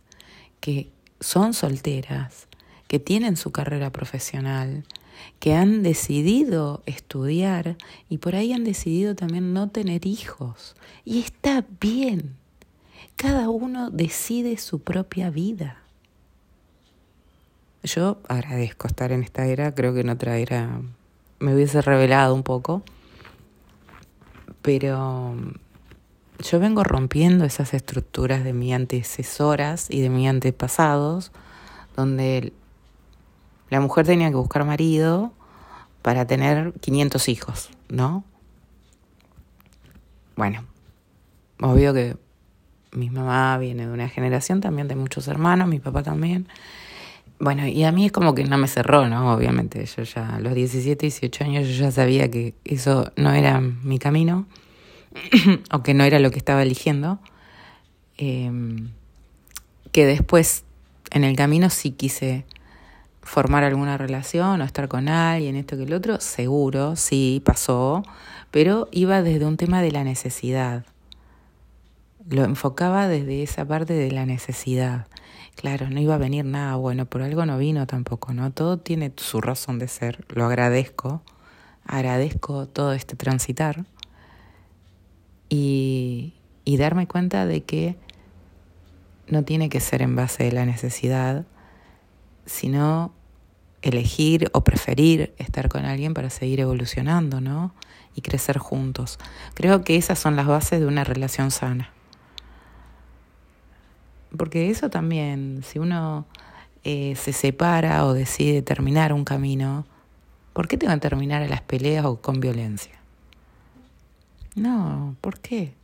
que 0.60 0.90
son 1.20 1.54
solteras, 1.54 2.48
que 2.88 3.00
tienen 3.00 3.38
su 3.38 3.52
carrera 3.52 3.92
profesional, 3.92 4.86
que 5.40 5.54
han 5.54 5.84
decidido 5.84 6.82
estudiar 6.88 7.78
y 8.10 8.18
por 8.18 8.36
ahí 8.36 8.54
han 8.54 8.64
decidido 8.64 9.16
también 9.16 9.54
no 9.54 9.70
tener 9.70 10.08
hijos. 10.08 10.76
Y 11.06 11.20
está 11.20 11.64
bien. 11.80 12.36
Cada 13.16 13.50
uno 13.50 13.92
decide 13.92 14.58
su 14.58 14.80
propia 14.80 15.30
vida. 15.30 15.84
Yo 17.84 18.20
agradezco 18.28 18.88
estar 18.88 19.12
en 19.12 19.22
esta 19.22 19.46
era, 19.46 19.76
creo 19.76 19.94
que 19.94 20.02
en 20.02 20.10
otra 20.10 20.38
era 20.38 20.82
me 21.40 21.54
hubiese 21.54 21.82
revelado 21.84 22.34
un 22.34 22.42
poco, 22.42 22.82
pero 24.64 25.36
yo 26.40 26.60
vengo 26.60 26.84
rompiendo 26.84 27.46
esas 27.46 27.74
estructuras 27.74 28.44
de 28.44 28.54
mis 28.54 28.74
antecesoras 28.74 29.90
y 29.90 30.02
de 30.02 30.10
mis 30.10 30.30
antepasados, 30.30 31.32
donde 31.96 32.54
la 33.70 33.80
mujer 33.80 34.06
tenía 34.06 34.30
que 34.30 34.36
buscar 34.36 34.66
marido 34.66 35.34
para 36.02 36.26
tener 36.26 36.74
500 36.80 37.30
hijos, 37.30 37.70
¿no? 37.90 38.24
Bueno, 40.36 40.64
obvio 41.60 41.94
que 41.94 42.16
mi 42.92 43.10
mamá 43.10 43.58
viene 43.58 43.88
de 43.88 43.94
una 43.94 44.08
generación 44.08 44.62
también 44.62 44.88
de 44.88 44.96
muchos 44.96 45.28
hermanos, 45.28 45.68
mi 45.68 45.80
papá 45.80 46.04
también, 46.04 46.48
bueno, 47.40 47.68
y 47.68 47.84
a 47.84 47.92
mí 47.92 48.08
es 48.08 48.12
como 48.12 48.34
que 48.34 48.44
no 48.46 48.58
me 48.58 48.68
cerró, 48.68 49.08
¿no? 49.08 49.34
Obviamente, 49.34 49.86
yo 49.86 50.04
ya 50.04 50.36
a 50.36 50.40
los 50.40 50.56
17, 50.56 51.06
18 51.06 51.44
años 51.44 51.68
yo 51.68 51.74
ya 51.74 51.92
sabía 51.92 52.32
que 52.32 52.56
eso 52.64 53.12
no 53.16 53.32
era 53.32 53.62
mi 53.62 54.00
camino, 54.00 54.48
o 55.72 55.84
que 55.84 55.94
no 55.94 56.04
era 56.04 56.20
lo 56.20 56.32
que 56.32 56.38
estaba 56.38 56.62
eligiendo. 56.64 57.20
Em, 58.18 58.90
que 59.92 60.06
después 60.06 60.64
en 61.12 61.24
el 61.24 61.36
camino 61.36 61.70
sí 61.70 61.92
quise 61.92 62.46
formar 63.22 63.64
alguna 63.64 63.98
relación 63.98 64.62
o 64.62 64.64
estar 64.64 64.88
con 64.88 65.10
alguien, 65.10 65.56
esto 65.56 65.78
que 65.78 65.84
el 65.84 65.94
otro, 65.94 66.20
seguro, 66.20 66.96
sí, 66.96 67.42
pasó, 67.44 68.04
pero 68.52 68.88
iba 68.92 69.22
desde 69.22 69.46
un 69.46 69.58
tema 69.58 69.82
de 69.82 69.92
la 69.92 70.04
necesidad. 70.04 70.86
Lo 72.30 72.44
enfocaba 72.44 73.08
desde 73.08 73.44
esa 73.44 73.66
parte 73.66 73.94
de 73.94 74.12
la 74.12 74.26
necesidad. 74.26 75.08
Claro, 75.56 75.90
no 75.90 76.00
iba 76.00 76.16
a 76.16 76.20
venir 76.20 76.46
nada 76.46 76.76
bueno, 76.76 77.06
por 77.06 77.22
algo 77.22 77.46
no 77.46 77.58
vino 77.58 77.88
tampoco, 77.88 78.34
¿no? 78.34 78.52
Todo 78.52 78.78
tiene 78.78 79.12
su 79.18 79.42
razón 79.42 79.80
de 79.80 79.88
ser, 79.88 80.26
lo 80.30 80.46
agradezco, 80.46 81.22
agradezco 81.86 82.68
todo 82.68 82.94
este 82.94 83.16
transitar 83.16 83.86
y, 85.50 86.34
darme 86.78 87.08
cuenta 87.08 87.46
de 87.46 87.64
que 87.64 87.96
no 89.28 89.44
tiene 89.44 89.70
que 89.70 89.80
ser 89.80 90.02
en 90.02 90.16
base 90.16 90.44
de 90.44 90.52
la 90.52 90.66
necesidad, 90.66 91.46
sino 92.46 93.14
elegir 93.82 94.50
o 94.54 94.64
preferir 94.64 95.34
estar 95.38 95.70
con 95.70 95.86
alguien 95.86 96.14
para 96.14 96.30
seguir 96.30 96.60
evolucionando, 96.60 97.42
¿no? 97.42 97.74
Y 98.16 98.22
crecer 98.22 98.58
juntos. 98.58 99.18
Creo 99.54 99.84
que 99.84 99.96
esas 99.96 100.20
son 100.20 100.36
las 100.36 100.48
bases 100.48 100.80
de 100.80 100.86
una 100.86 101.04
relación 101.04 101.52
sana. 101.52 101.92
Porque 104.36 104.70
eso 104.70 104.90
también, 104.90 105.62
si 105.64 105.80
uno 105.80 106.26
eh, 106.84 107.16
se 107.16 107.34
separa 107.34 108.06
o 108.06 108.14
decide 108.14 108.62
terminar 108.62 109.14
un 109.14 109.24
camino, 109.24 109.86
¿por 110.54 110.68
qué 110.68 110.78
te 110.78 110.86
van 110.86 110.98
a 110.98 111.02
terminar 111.02 111.42
a 111.44 111.48
las 111.48 111.62
peleas 111.62 112.06
o 112.06 112.22
con 112.22 112.40
violencia? 112.40 112.97
No, 114.58 115.16
¿por 115.22 115.40
qué? 115.40 115.76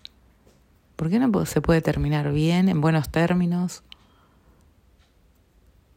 ¿Por 0.95 1.11
qué 1.11 1.19
no 1.19 1.45
se 1.45 1.61
puede 1.61 1.81
terminar 1.81 2.33
bien, 2.33 2.69
en 2.69 2.81
buenos 2.81 3.09
términos? 3.09 3.83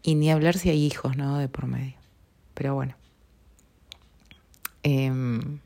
Y 0.02 0.14
ni 0.14 0.30
hablar 0.30 0.58
si 0.58 0.68
hay 0.68 0.84
hijos, 0.84 1.16
¿no? 1.16 1.38
De 1.38 1.48
por 1.48 1.66
medio. 1.66 1.94
Pero 2.52 2.74
bueno. 2.74 2.94
Em, 4.82 5.60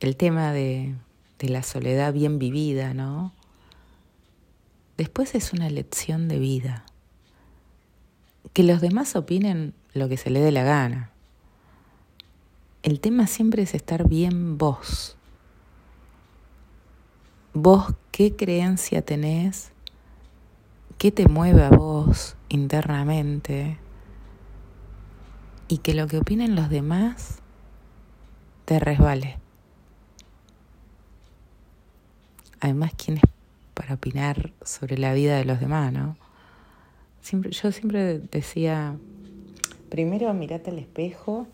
el 0.00 0.16
tema 0.16 0.52
de, 0.52 0.94
de 1.40 1.48
la 1.50 1.62
soledad 1.62 2.14
bien 2.14 2.38
vivida, 2.38 2.94
¿no? 2.94 3.34
Después 4.96 5.34
es 5.34 5.52
una 5.52 5.68
lección 5.68 6.26
de 6.26 6.38
vida. 6.38 6.86
Que 8.54 8.62
los 8.62 8.80
demás 8.80 9.14
opinen 9.14 9.74
lo 9.92 10.08
que 10.08 10.16
se 10.16 10.30
le 10.30 10.40
dé 10.40 10.52
la 10.52 10.64
gana. 10.64 11.10
El 12.86 13.00
tema 13.00 13.26
siempre 13.26 13.64
es 13.64 13.74
estar 13.74 14.08
bien 14.08 14.58
vos 14.58 15.16
vos 17.56 17.94
qué 18.10 18.36
creencia 18.36 19.00
tenés, 19.00 19.72
qué 20.98 21.10
te 21.10 21.26
mueve 21.26 21.64
a 21.64 21.70
vos 21.70 22.36
internamente 22.50 23.78
y 25.66 25.78
que 25.78 25.94
lo 25.94 26.06
que 26.06 26.18
opinen 26.18 26.54
los 26.54 26.68
demás 26.68 27.38
te 28.66 28.78
resbale. 28.78 29.38
Además, 32.60 32.92
¿quién 33.02 33.16
es 33.16 33.22
para 33.72 33.94
opinar 33.94 34.52
sobre 34.62 34.98
la 34.98 35.14
vida 35.14 35.38
de 35.38 35.46
los 35.46 35.58
demás, 35.58 35.94
no? 35.94 36.16
Yo 37.32 37.72
siempre 37.72 38.18
decía, 38.18 38.96
primero 39.88 40.32
mirate 40.34 40.70
al 40.70 40.78
espejo, 40.78 41.46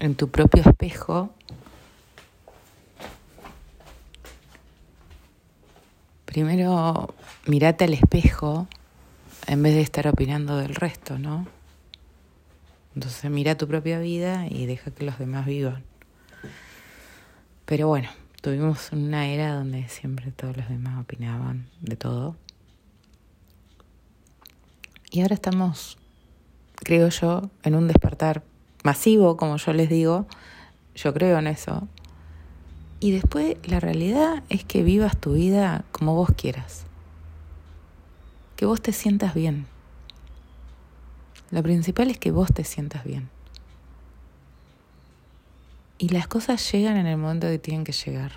en 0.00 0.14
tu 0.14 0.28
propio 0.30 0.62
espejo, 0.62 1.32
Primero, 6.30 7.12
mirate 7.46 7.82
al 7.82 7.92
espejo 7.92 8.68
en 9.48 9.64
vez 9.64 9.74
de 9.74 9.80
estar 9.80 10.06
opinando 10.06 10.58
del 10.58 10.76
resto, 10.76 11.18
¿no? 11.18 11.48
Entonces 12.94 13.28
mira 13.28 13.56
tu 13.56 13.66
propia 13.66 13.98
vida 13.98 14.46
y 14.48 14.66
deja 14.66 14.92
que 14.92 15.04
los 15.04 15.18
demás 15.18 15.44
vivan. 15.44 15.82
Pero 17.64 17.88
bueno, 17.88 18.10
tuvimos 18.42 18.92
una 18.92 19.26
era 19.26 19.54
donde 19.54 19.88
siempre 19.88 20.30
todos 20.30 20.56
los 20.56 20.68
demás 20.68 21.00
opinaban 21.00 21.66
de 21.80 21.96
todo. 21.96 22.36
Y 25.10 25.22
ahora 25.22 25.34
estamos, 25.34 25.98
creo 26.76 27.08
yo, 27.08 27.50
en 27.64 27.74
un 27.74 27.88
despertar 27.88 28.44
masivo, 28.82 29.36
como 29.36 29.56
yo 29.56 29.72
les 29.72 29.88
digo. 29.88 30.26
Yo 30.94 31.14
creo 31.14 31.38
en 31.38 31.46
eso. 31.46 31.88
Y 33.00 33.12
después 33.12 33.56
la 33.64 33.80
realidad 33.80 34.42
es 34.48 34.64
que 34.64 34.82
vivas 34.82 35.16
tu 35.16 35.32
vida 35.34 35.84
como 35.92 36.14
vos 36.14 36.30
quieras. 36.36 36.84
Que 38.56 38.66
vos 38.66 38.82
te 38.82 38.92
sientas 38.92 39.34
bien. 39.34 39.66
Lo 41.50 41.62
principal 41.62 42.10
es 42.10 42.18
que 42.18 42.30
vos 42.30 42.52
te 42.52 42.62
sientas 42.64 43.04
bien. 43.04 43.30
Y 45.98 46.10
las 46.10 46.28
cosas 46.28 46.70
llegan 46.72 46.96
en 46.96 47.06
el 47.06 47.16
momento 47.16 47.46
que 47.46 47.58
tienen 47.58 47.84
que 47.84 47.92
llegar. 47.92 48.32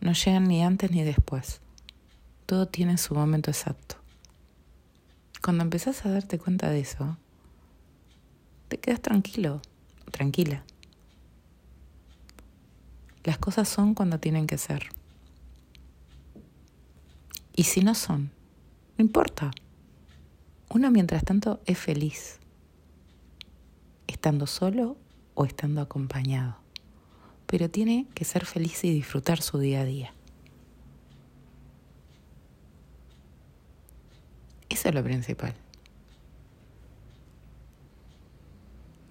No 0.00 0.12
llegan 0.12 0.44
ni 0.44 0.62
antes 0.62 0.90
ni 0.90 1.02
después. 1.02 1.60
Todo 2.46 2.66
tiene 2.66 2.98
su 2.98 3.14
momento 3.14 3.50
exacto. 3.50 3.96
Cuando 5.42 5.64
empezás 5.64 6.06
a 6.06 6.10
darte 6.10 6.38
cuenta 6.38 6.70
de 6.70 6.80
eso, 6.80 7.16
te 8.72 8.78
quedas 8.78 9.02
tranquilo, 9.02 9.60
tranquila. 10.10 10.64
Las 13.22 13.36
cosas 13.36 13.68
son 13.68 13.92
cuando 13.92 14.18
tienen 14.18 14.46
que 14.46 14.56
ser. 14.56 14.88
Y 17.54 17.64
si 17.64 17.82
no 17.82 17.94
son, 17.94 18.30
no 18.96 19.04
importa. 19.04 19.50
Uno 20.70 20.90
mientras 20.90 21.22
tanto 21.22 21.60
es 21.66 21.78
feliz, 21.78 22.38
estando 24.06 24.46
solo 24.46 24.96
o 25.34 25.44
estando 25.44 25.82
acompañado. 25.82 26.56
Pero 27.46 27.68
tiene 27.68 28.06
que 28.14 28.24
ser 28.24 28.46
feliz 28.46 28.82
y 28.84 28.90
disfrutar 28.90 29.42
su 29.42 29.58
día 29.58 29.82
a 29.82 29.84
día. 29.84 30.14
Eso 34.70 34.88
es 34.88 34.94
lo 34.94 35.04
principal. 35.04 35.61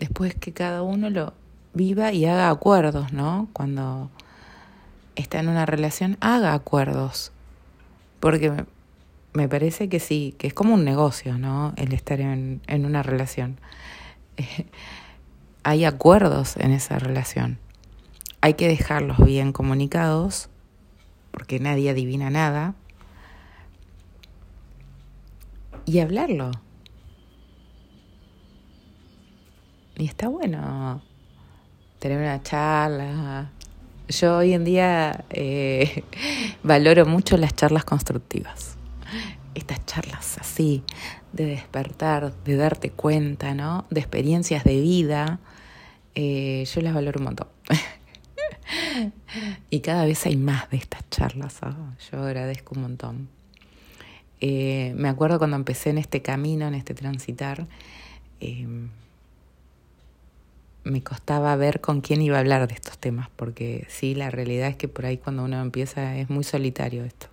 Después 0.02 0.34
que 0.34 0.52
cada 0.52 0.82
uno 0.82 1.12
lo, 1.12 1.34
viva 1.74 2.12
y 2.12 2.26
haga 2.26 2.50
acuerdos, 2.50 3.14
¿no? 3.14 3.48
Cuando 3.54 4.10
está 5.16 5.40
en 5.40 5.48
una 5.48 5.66
relación, 5.66 6.18
haga 6.20 6.54
acuerdos. 6.54 7.32
Porque 8.20 8.66
me, 9.34 9.48
parece 9.48 9.90
que 9.90 10.00
sí, 10.00 10.36
que 10.38 10.48
es 10.48 10.54
como 10.54 10.74
un 10.74 10.84
negocio, 10.84 11.38
¿no? 11.38 11.74
El 11.78 11.94
estar 11.94 12.20
en, 12.20 12.62
en 12.68 12.86
una 12.86 13.04
relación. 13.04 13.60
hay 15.64 15.86
acuerdos 15.86 16.58
en 16.58 16.72
esa 16.72 17.00
relación. 17.00 17.60
Hay 18.42 18.56
que 18.56 18.68
dejarlos 18.68 19.24
bien 19.24 19.54
comunicados, 19.54 20.50
porque 21.32 21.60
nadie 21.60 21.92
adivina 21.92 22.30
nada. 22.30 22.74
Y 25.86 26.00
hablarlo. 26.00 26.52
Y 30.02 30.06
está 30.06 30.30
bueno 30.30 31.00
tener 32.00 32.18
una 32.18 32.42
charla. 32.42 33.52
Yo 34.08 34.38
hoy 34.38 34.54
en 34.54 34.64
día 34.64 35.26
eh, 35.30 36.04
valoro 36.64 37.06
mucho 37.06 37.38
las 37.38 37.56
charlas 37.56 37.86
constructivas. 37.86 38.78
Estas 39.54 39.86
charlas 39.86 40.40
así, 40.40 40.84
de 41.34 41.46
despertar, 41.46 42.34
de 42.34 42.56
darte 42.56 42.90
cuenta, 42.90 43.54
¿no? 43.54 43.86
De 43.92 44.00
experiencias 44.00 44.64
de 44.64 44.82
vida, 44.82 45.40
eh, 46.16 46.66
yo 46.66 46.82
las 46.82 46.96
valoro 46.96 47.20
un 47.20 47.26
montón. 47.26 47.48
y 49.70 49.82
cada 49.82 50.06
vez 50.06 50.26
hay 50.26 50.36
más 50.36 50.68
de 50.72 50.78
estas 50.78 51.08
charlas, 51.12 51.60
yo 52.12 52.24
agradezco 52.24 52.74
un 52.74 52.82
montón. 52.82 53.30
Eh, 54.40 54.94
me 54.96 55.10
acuerdo 55.10 55.38
cuando 55.38 55.58
empecé 55.58 55.92
en 55.92 56.00
este 56.00 56.24
camino, 56.24 56.68
en 56.68 56.74
este 56.74 56.96
transitar, 56.96 57.68
me 60.84 61.04
costaba 61.04 61.56
ver 61.56 61.82
con 61.82 62.02
quién 62.02 62.22
iba 62.22 62.38
a 62.38 62.40
hablar 62.40 62.68
de 62.68 62.74
estos 62.74 62.98
temas, 62.98 63.30
porque 63.36 63.86
sí, 63.90 64.16
la 64.16 64.30
realidad 64.32 64.70
es 64.70 64.76
que 64.76 64.88
por 64.88 65.06
ahí 65.06 65.18
cuando 65.18 65.44
uno 65.44 65.62
empieza 65.62 66.18
es 66.18 66.30
muy 66.30 66.44
solitario 66.44 67.04
esto. 67.04 67.28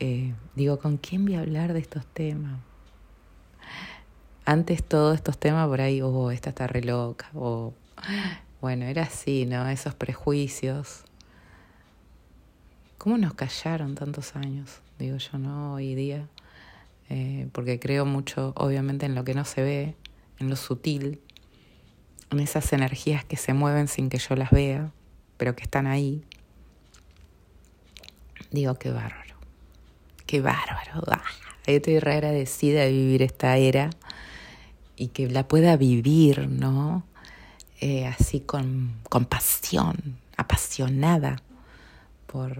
Eh, 0.00 0.32
digo, 0.54 0.78
¿con 0.78 0.96
quién 0.96 1.24
voy 1.24 1.34
a 1.34 1.40
hablar 1.40 1.72
de 1.72 1.80
estos 1.80 2.06
temas? 2.06 2.60
Antes 4.44 4.82
todos 4.82 5.14
estos 5.14 5.38
temas 5.38 5.68
por 5.68 5.80
ahí, 5.80 6.00
oh, 6.00 6.30
esta 6.30 6.50
está 6.50 6.66
re 6.66 6.82
loca, 6.82 7.28
o 7.34 7.74
bueno, 8.60 8.86
era 8.86 9.02
así, 9.02 9.44
¿no? 9.44 9.68
Esos 9.68 9.94
prejuicios. 9.94 11.04
¿Cómo 12.96 13.18
nos 13.18 13.34
callaron 13.34 13.94
tantos 13.94 14.34
años? 14.34 14.80
digo 14.98 15.16
yo, 15.16 15.38
¿no? 15.38 15.74
Hoy 15.74 15.94
día, 15.94 16.26
eh, 17.08 17.48
porque 17.52 17.78
creo 17.78 18.04
mucho, 18.04 18.52
obviamente, 18.56 19.06
en 19.06 19.14
lo 19.14 19.24
que 19.24 19.34
no 19.34 19.44
se 19.44 19.62
ve, 19.62 19.94
en 20.38 20.50
lo 20.50 20.56
sutil, 20.56 21.20
en 22.30 22.40
esas 22.40 22.72
energías 22.72 23.24
que 23.24 23.36
se 23.36 23.54
mueven 23.54 23.88
sin 23.88 24.10
que 24.10 24.18
yo 24.18 24.36
las 24.36 24.50
vea, 24.50 24.92
pero 25.36 25.56
que 25.56 25.62
están 25.62 25.86
ahí. 25.86 26.24
Digo, 28.50 28.74
qué 28.74 28.90
bárbaro, 28.90 29.34
qué 30.26 30.40
bárbaro. 30.40 31.02
Ah, 31.10 31.22
estoy 31.66 31.98
re 31.98 32.14
agradecida 32.14 32.82
de 32.82 32.92
vivir 32.92 33.22
esta 33.22 33.56
era 33.56 33.90
y 34.96 35.08
que 35.08 35.28
la 35.28 35.46
pueda 35.46 35.76
vivir, 35.76 36.48
¿no? 36.48 37.04
Eh, 37.80 38.06
así 38.06 38.40
con, 38.40 38.94
con 39.08 39.24
pasión, 39.24 40.18
apasionada 40.36 41.36
por... 42.26 42.56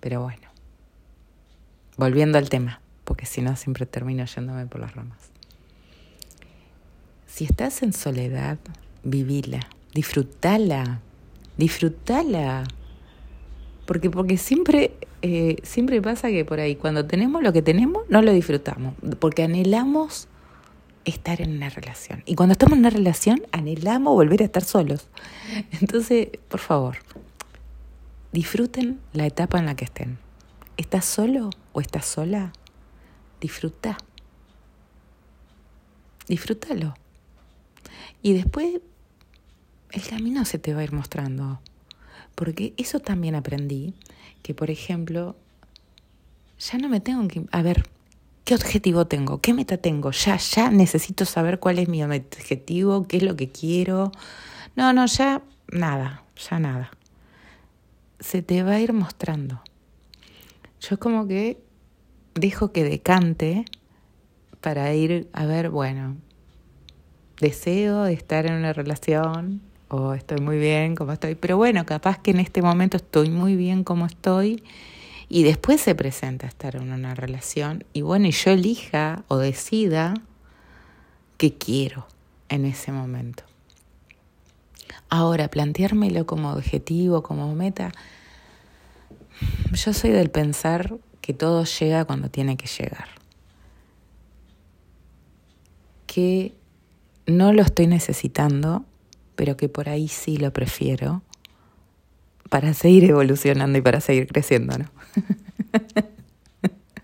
Pero 0.00 0.22
bueno, 0.22 0.48
volviendo 1.96 2.38
al 2.38 2.48
tema, 2.48 2.80
porque 3.04 3.26
si 3.26 3.42
no 3.42 3.56
siempre 3.56 3.86
termino 3.86 4.24
yéndome 4.24 4.66
por 4.66 4.80
las 4.80 4.94
ramas. 4.94 5.29
Si 7.30 7.44
estás 7.44 7.82
en 7.84 7.92
soledad, 7.92 8.58
vivila, 9.04 9.60
disfrutala, 9.94 11.00
disfrutala. 11.56 12.64
Porque, 13.86 14.10
porque 14.10 14.36
siempre, 14.36 14.92
eh, 15.22 15.56
siempre 15.62 16.02
pasa 16.02 16.28
que 16.28 16.44
por 16.44 16.58
ahí, 16.58 16.74
cuando 16.74 17.06
tenemos 17.06 17.42
lo 17.42 17.52
que 17.52 17.62
tenemos, 17.62 18.02
no 18.08 18.20
lo 18.20 18.32
disfrutamos. 18.32 18.94
Porque 19.20 19.44
anhelamos 19.44 20.26
estar 21.04 21.40
en 21.40 21.52
una 21.52 21.70
relación. 21.70 22.24
Y 22.26 22.34
cuando 22.34 22.52
estamos 22.52 22.74
en 22.74 22.80
una 22.80 22.90
relación, 22.90 23.42
anhelamos 23.52 24.12
volver 24.12 24.42
a 24.42 24.46
estar 24.46 24.64
solos. 24.64 25.08
Entonces, 25.80 26.28
por 26.48 26.60
favor, 26.60 26.96
disfruten 28.32 28.98
la 29.12 29.26
etapa 29.26 29.60
en 29.60 29.66
la 29.66 29.76
que 29.76 29.84
estén. 29.84 30.18
¿Estás 30.76 31.04
solo 31.04 31.50
o 31.72 31.80
estás 31.80 32.06
sola? 32.06 32.52
Disfruta. 33.40 33.98
Disfrútalo. 36.26 36.94
Y 38.22 38.32
después 38.32 38.80
el 39.92 40.02
camino 40.02 40.44
se 40.44 40.58
te 40.58 40.74
va 40.74 40.80
a 40.80 40.84
ir 40.84 40.92
mostrando. 40.92 41.60
Porque 42.34 42.74
eso 42.76 43.00
también 43.00 43.34
aprendí, 43.34 43.94
que 44.42 44.54
por 44.54 44.70
ejemplo, 44.70 45.36
ya 46.58 46.78
no 46.78 46.88
me 46.88 47.00
tengo 47.00 47.26
que... 47.28 47.44
A 47.50 47.62
ver, 47.62 47.84
¿Qué 48.50 48.56
objetivo 48.56 49.06
tengo? 49.06 49.40
¿Qué 49.40 49.54
meta 49.54 49.76
tengo? 49.76 50.10
Ya, 50.10 50.36
ya 50.36 50.70
necesito 50.70 51.24
saber 51.24 51.60
cuál 51.60 51.78
es 51.78 51.88
mi 51.88 52.02
objetivo, 52.02 53.06
qué 53.06 53.18
es 53.18 53.22
lo 53.22 53.36
que 53.36 53.48
quiero. 53.48 54.10
No, 54.74 54.92
no, 54.92 55.06
ya 55.06 55.42
nada, 55.70 56.24
ya 56.48 56.58
nada. 56.58 56.90
Se 58.18 58.42
te 58.42 58.64
va 58.64 58.72
a 58.72 58.80
ir 58.80 58.92
mostrando. 58.92 59.62
Yo 60.80 60.98
como 60.98 61.28
que 61.28 61.62
dejo 62.34 62.72
que 62.72 62.82
decante 62.82 63.66
para 64.60 64.92
ir 64.94 65.28
a 65.32 65.46
ver, 65.46 65.70
bueno, 65.70 66.16
deseo 67.40 68.06
estar 68.06 68.46
en 68.46 68.54
una 68.54 68.72
relación 68.72 69.60
o 69.88 70.14
estoy 70.14 70.40
muy 70.40 70.58
bien 70.58 70.94
como 70.94 71.12
estoy, 71.12 71.34
pero 71.34 71.56
bueno, 71.56 71.84
capaz 71.84 72.18
que 72.18 72.30
en 72.30 72.40
este 72.40 72.62
momento 72.62 72.96
estoy 72.96 73.30
muy 73.30 73.56
bien 73.56 73.82
como 73.82 74.06
estoy 74.06 74.62
y 75.28 75.42
después 75.42 75.80
se 75.80 75.94
presenta 75.94 76.46
estar 76.46 76.76
en 76.76 76.92
una 76.92 77.14
relación 77.14 77.84
y 77.92 78.02
bueno, 78.02 78.26
y 78.26 78.32
yo 78.32 78.52
elija 78.52 79.24
o 79.28 79.38
decida 79.38 80.14
qué 81.38 81.54
quiero 81.54 82.06
en 82.48 82.66
ese 82.66 82.92
momento. 82.92 83.44
Ahora, 85.08 85.48
planteármelo 85.48 86.26
como 86.26 86.52
objetivo, 86.52 87.22
como 87.22 87.52
meta, 87.54 87.90
yo 89.72 89.92
soy 89.92 90.10
del 90.10 90.30
pensar 90.30 90.98
que 91.20 91.34
todo 91.34 91.64
llega 91.64 92.04
cuando 92.04 92.30
tiene 92.30 92.56
que 92.56 92.66
llegar. 92.66 93.08
Que 96.06 96.54
no 97.30 97.52
lo 97.52 97.62
estoy 97.62 97.86
necesitando, 97.86 98.84
pero 99.36 99.56
que 99.56 99.68
por 99.68 99.88
ahí 99.88 100.08
sí 100.08 100.36
lo 100.36 100.52
prefiero 100.52 101.22
para 102.50 102.74
seguir 102.74 103.04
evolucionando 103.04 103.78
y 103.78 103.80
para 103.80 104.00
seguir 104.00 104.26
creciendo, 104.26 104.76
¿no? 104.76 104.90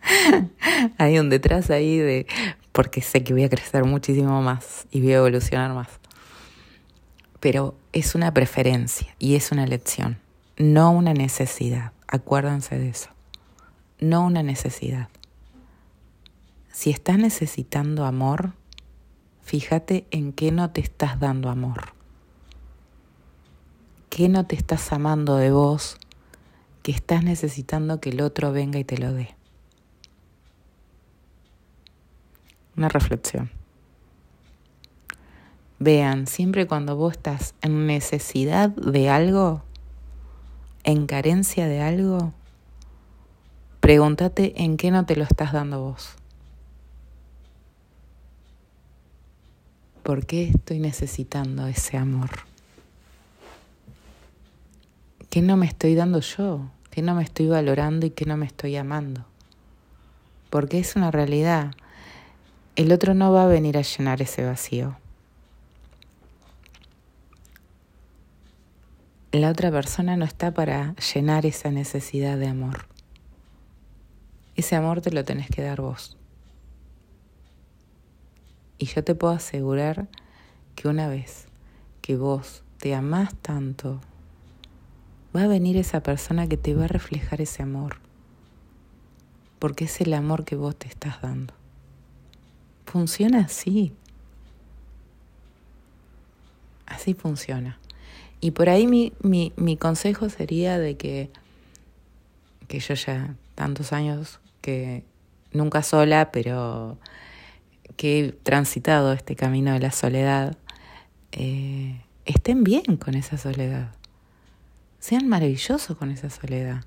Hay 0.99 1.19
un 1.19 1.31
detrás 1.31 1.71
ahí 1.71 1.97
de, 1.97 2.27
porque 2.73 3.01
sé 3.01 3.25
que 3.25 3.33
voy 3.33 3.45
a 3.45 3.49
crecer 3.49 3.85
muchísimo 3.85 4.43
más 4.43 4.87
y 4.91 5.01
voy 5.01 5.12
a 5.12 5.19
evolucionar 5.19 5.73
más. 5.73 5.89
Pero 7.41 7.77
es 7.93 8.15
una 8.15 8.35
preferencia 8.35 9.15
y 9.19 9.37
es 9.37 9.53
una 9.53 9.65
elección, 9.65 10.19
no 10.59 10.91
una 10.91 11.15
necesidad. 11.15 11.93
Acuérdense 12.09 12.79
de 12.79 12.89
eso. 12.89 13.11
No 13.99 14.27
una 14.27 14.43
necesidad. 14.43 15.09
Si 16.73 16.91
estás 16.91 17.19
necesitando 17.19 18.05
amor, 18.05 18.53
fíjate 19.47 20.07
en 20.11 20.35
qué 20.35 20.53
no 20.53 20.71
te 20.73 20.83
estás 20.83 21.19
dando 21.19 21.49
amor. 21.49 21.95
¿Qué 24.11 24.29
no 24.29 24.45
te 24.45 24.57
estás 24.57 24.93
amando 24.93 25.37
de 25.37 25.51
vos 25.51 25.97
que 26.87 26.93
estás 26.93 27.25
necesitando 27.25 28.01
que 28.01 28.11
el 28.11 28.21
otro 28.21 28.53
venga 28.53 28.79
y 28.79 28.85
te 28.85 28.97
lo 28.97 29.13
dé. 29.13 29.35
Una 32.77 32.89
reflexión. 32.89 33.51
Vean, 35.81 36.29
siempre 36.29 36.69
cuando 36.69 36.95
vos 36.95 37.15
estás 37.15 37.57
en 37.61 37.89
necesidad 37.89 38.71
de 38.71 39.11
algo, 39.11 39.65
en 40.85 41.09
carencia 41.09 41.67
de 41.67 41.81
algo, 41.81 42.33
pregúntate 43.81 44.63
en 44.63 44.77
qué 44.77 44.93
no 44.93 45.07
te 45.07 45.17
lo 45.17 45.25
estás 45.25 45.53
dando 45.53 45.81
vos. 45.81 46.15
¿Por 50.07 50.25
qué 50.25 50.51
estoy 50.51 50.79
necesitando 50.79 51.66
ese 51.66 51.97
amor? 51.97 52.31
¿Qué 55.31 55.42
no 55.42 55.57
me 55.57 55.66
estoy 55.66 55.97
dando 55.97 56.21
yo? 56.21 56.71
que 56.92 57.03
no 57.03 57.16
me 57.16 57.25
estoy 57.25 57.49
valorando 57.49 58.07
y 58.07 58.11
que 58.11 58.25
no 58.25 58.37
me 58.37 58.47
estoy 58.47 58.77
amando. 58.77 59.27
Porque 60.49 60.79
es 60.79 60.95
una 60.95 61.11
realidad. 61.11 61.73
El 62.77 62.92
otro 62.92 63.14
no 63.14 63.33
va 63.33 63.42
a 63.42 63.49
venir 63.49 63.77
a 63.77 63.83
llenar 63.83 64.23
ese 64.23 64.47
vacío. 64.47 64.97
La 69.33 69.51
otra 69.51 69.73
persona 69.73 70.16
no 70.16 70.25
está 70.25 70.53
para 70.53 70.95
llenar 71.12 71.47
esa 71.47 71.73
necesidad 71.73 72.38
de 72.38 72.47
amor. 72.47 72.87
Ese 74.55 74.77
amor 74.77 75.01
te 75.01 75.11
lo 75.11 75.25
tenés 75.25 75.49
que 75.49 75.62
dar 75.62 75.81
vos. 75.81 76.16
Y 78.79 78.87
yo 78.87 79.03
te 79.03 79.15
puedo 79.15 79.33
asegurar 79.33 80.09
que 80.75 80.89
una 80.89 81.09
vez 81.09 81.47
que 82.03 82.17
vos 82.17 82.62
te 82.79 82.95
amás 82.95 83.35
tanto, 83.43 84.01
va 85.35 85.45
a 85.45 85.47
venir 85.49 85.77
esa 85.77 86.03
persona 86.03 86.47
que 86.47 86.57
te 86.57 86.75
va 86.75 86.85
a 86.85 86.89
reflejar 86.89 87.41
ese 87.41 87.62
amor, 87.62 87.97
porque 89.59 89.85
es 89.85 90.01
el 90.01 90.15
amor 90.15 90.45
que 90.45 90.57
vos 90.57 90.77
te 90.77 90.89
estás 90.89 91.21
dando. 91.21 91.55
Funciona 92.85 93.41
así. 93.41 93.93
Así 96.87 97.15
funciona. 97.15 97.79
Y 98.41 98.53
por 98.53 98.69
ahí 98.69 98.87
mi, 98.87 99.12
mi, 99.21 99.53
mi 99.57 99.77
consejo 99.77 100.29
sería 100.29 100.79
de 100.79 100.97
que, 100.97 101.31
que 102.69 102.79
yo 102.79 102.95
ya 102.95 103.35
tantos 103.55 103.93
años 103.93 104.41
que 104.61 105.03
nunca 105.53 105.83
sola, 105.83 106.31
pero 106.31 106.99
que 107.96 108.18
he 108.20 108.33
transitado 108.33 109.12
este 109.12 109.37
camino 109.37 109.72
de 109.72 109.81
la 109.81 109.90
soledad, 109.90 110.57
eh, 111.33 112.03
estén 112.25 112.64
bien 112.64 112.96
con 112.96 113.14
esa 113.14 113.38
soledad 113.38 113.96
sean 115.07 115.29
maravillosos 115.29 115.96
con 115.96 116.11
esa 116.11 116.31
soledad. 116.31 116.85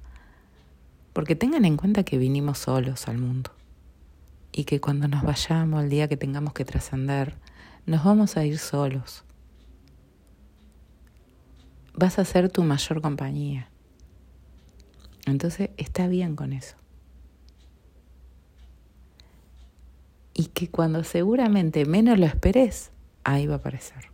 Porque 1.13 1.38
tengan 1.38 1.63
en 1.63 1.77
cuenta 1.77 2.03
que 2.03 2.17
vinimos 2.17 2.57
solos 2.57 3.07
al 3.07 3.17
mundo 3.17 3.51
y 4.51 4.65
que 4.65 4.81
cuando 4.81 5.07
nos 5.07 5.23
vayamos, 5.23 5.83
el 5.83 5.89
día 5.89 6.09
que 6.09 6.17
tengamos 6.17 6.51
que 6.51 6.65
trascender, 6.65 7.35
nos 7.85 8.03
vamos 8.03 8.35
a 8.35 8.45
ir 8.45 8.57
solos. 8.57 9.23
Vas 11.93 12.19
a 12.19 12.25
ser 12.25 12.51
tu 12.51 12.62
mayor 12.63 13.01
compañía. 13.01 13.69
Entonces 15.25 15.69
está 15.77 16.07
bien 16.07 16.35
con 16.35 16.51
eso. 16.51 16.75
Y 20.39 20.45
que 20.45 20.69
cuando 20.69 21.04
seguramente 21.04 21.84
menos 21.84 22.17
lo 22.17 22.25
esperes, 22.25 22.91
ahí 23.25 23.45
va 23.45 23.56
a 23.56 23.58
aparecer. 23.58 24.08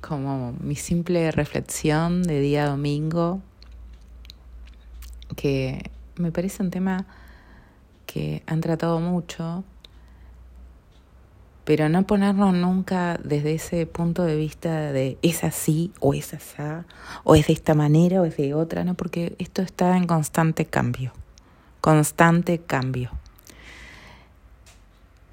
como 0.00 0.52
mi 0.60 0.76
simple 0.76 1.30
reflexión 1.30 2.22
de 2.22 2.38
día 2.38 2.66
domingo, 2.68 3.40
que 5.34 5.90
me 6.16 6.30
parece 6.30 6.62
un 6.62 6.70
tema 6.70 7.06
que 8.04 8.42
han 8.46 8.60
tratado 8.60 9.00
mucho 9.00 9.64
pero 11.64 11.88
no 11.88 12.06
ponernos 12.06 12.54
nunca 12.54 13.18
desde 13.22 13.54
ese 13.54 13.86
punto 13.86 14.22
de 14.22 14.36
vista 14.36 14.92
de 14.92 15.18
es 15.22 15.44
así 15.44 15.92
o 15.98 16.14
es 16.14 16.34
así, 16.34 16.62
o 17.24 17.34
es 17.34 17.46
de 17.46 17.54
esta 17.54 17.74
manera 17.74 18.20
o 18.20 18.24
es 18.26 18.36
de 18.36 18.54
otra, 18.54 18.84
¿no? 18.84 18.94
Porque 18.94 19.34
esto 19.38 19.62
está 19.62 19.96
en 19.96 20.06
constante 20.06 20.66
cambio, 20.66 21.12
constante 21.84 22.60
cambio. 22.60 23.10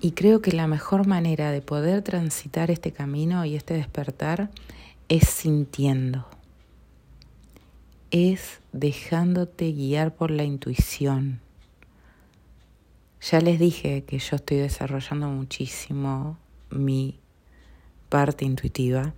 Y 0.01 0.11
creo 0.11 0.41
que 0.41 0.51
la 0.51 0.67
mejor 0.67 1.07
manera 1.07 1.49
de 1.49 1.61
poder 1.61 2.01
transitar 2.01 2.69
este 2.69 2.91
camino 2.91 3.45
y 3.45 3.55
este 3.55 3.73
despertar 3.73 4.49
es 5.07 5.29
sintiendo, 5.29 6.27
es 8.09 8.59
dejándote 8.73 9.71
guiar 9.71 10.13
por 10.13 10.29
la 10.29 10.43
intuición. 10.43 11.39
Ya 13.21 13.39
les 13.39 13.57
dije 13.57 14.03
que 14.03 14.19
yo 14.19 14.35
estoy 14.35 14.57
desarrollando 14.57 15.29
muchísimo 15.29 16.37
mi 16.69 17.17
parte 18.09 18.43
intuitiva, 18.43 19.13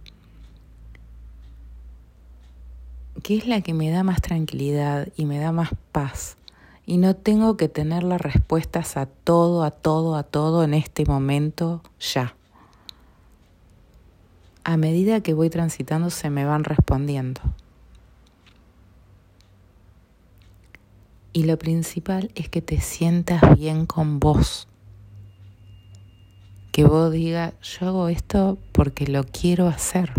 que 3.24 3.38
es 3.38 3.48
la 3.48 3.62
que 3.62 3.74
me 3.74 3.90
da 3.90 4.04
más 4.04 4.22
tranquilidad 4.22 5.08
y 5.16 5.26
me 5.26 5.40
da 5.40 5.52
más 5.52 5.72
paz 5.92 6.38
y 6.86 6.98
no 6.98 7.16
tengo 7.16 7.56
que 7.56 7.70
tener 7.70 8.04
las 8.04 8.22
respuestas 8.22 8.98
a 8.98 9.06
todo, 9.06 9.64
a 9.64 9.72
todo, 9.72 10.16
a 10.16 10.24
todo 10.24 10.64
en 10.64 10.74
este 10.74 11.06
momento 11.06 11.82
ya. 12.00 12.36
A 14.66 14.78
medida 14.78 15.22
que 15.22 15.34
voy 15.34 15.50
transitando 15.50 16.10
se 16.10 16.30
me 16.30 16.46
van 16.46 16.64
respondiendo. 16.64 17.42
Y 21.32 21.44
lo 21.44 21.58
principal 21.58 22.32
es 22.36 22.48
que 22.48 22.62
te 22.62 22.80
sientas 22.80 23.42
bien 23.58 23.86
con 23.86 24.20
vos. 24.20 24.68
Que 26.72 26.86
vos 26.86 27.12
digas, 27.12 27.54
yo 27.62 27.88
hago 27.88 28.08
esto 28.08 28.58
porque 28.72 29.08
lo 29.08 29.24
quiero 29.24 29.68
hacer. 29.68 30.12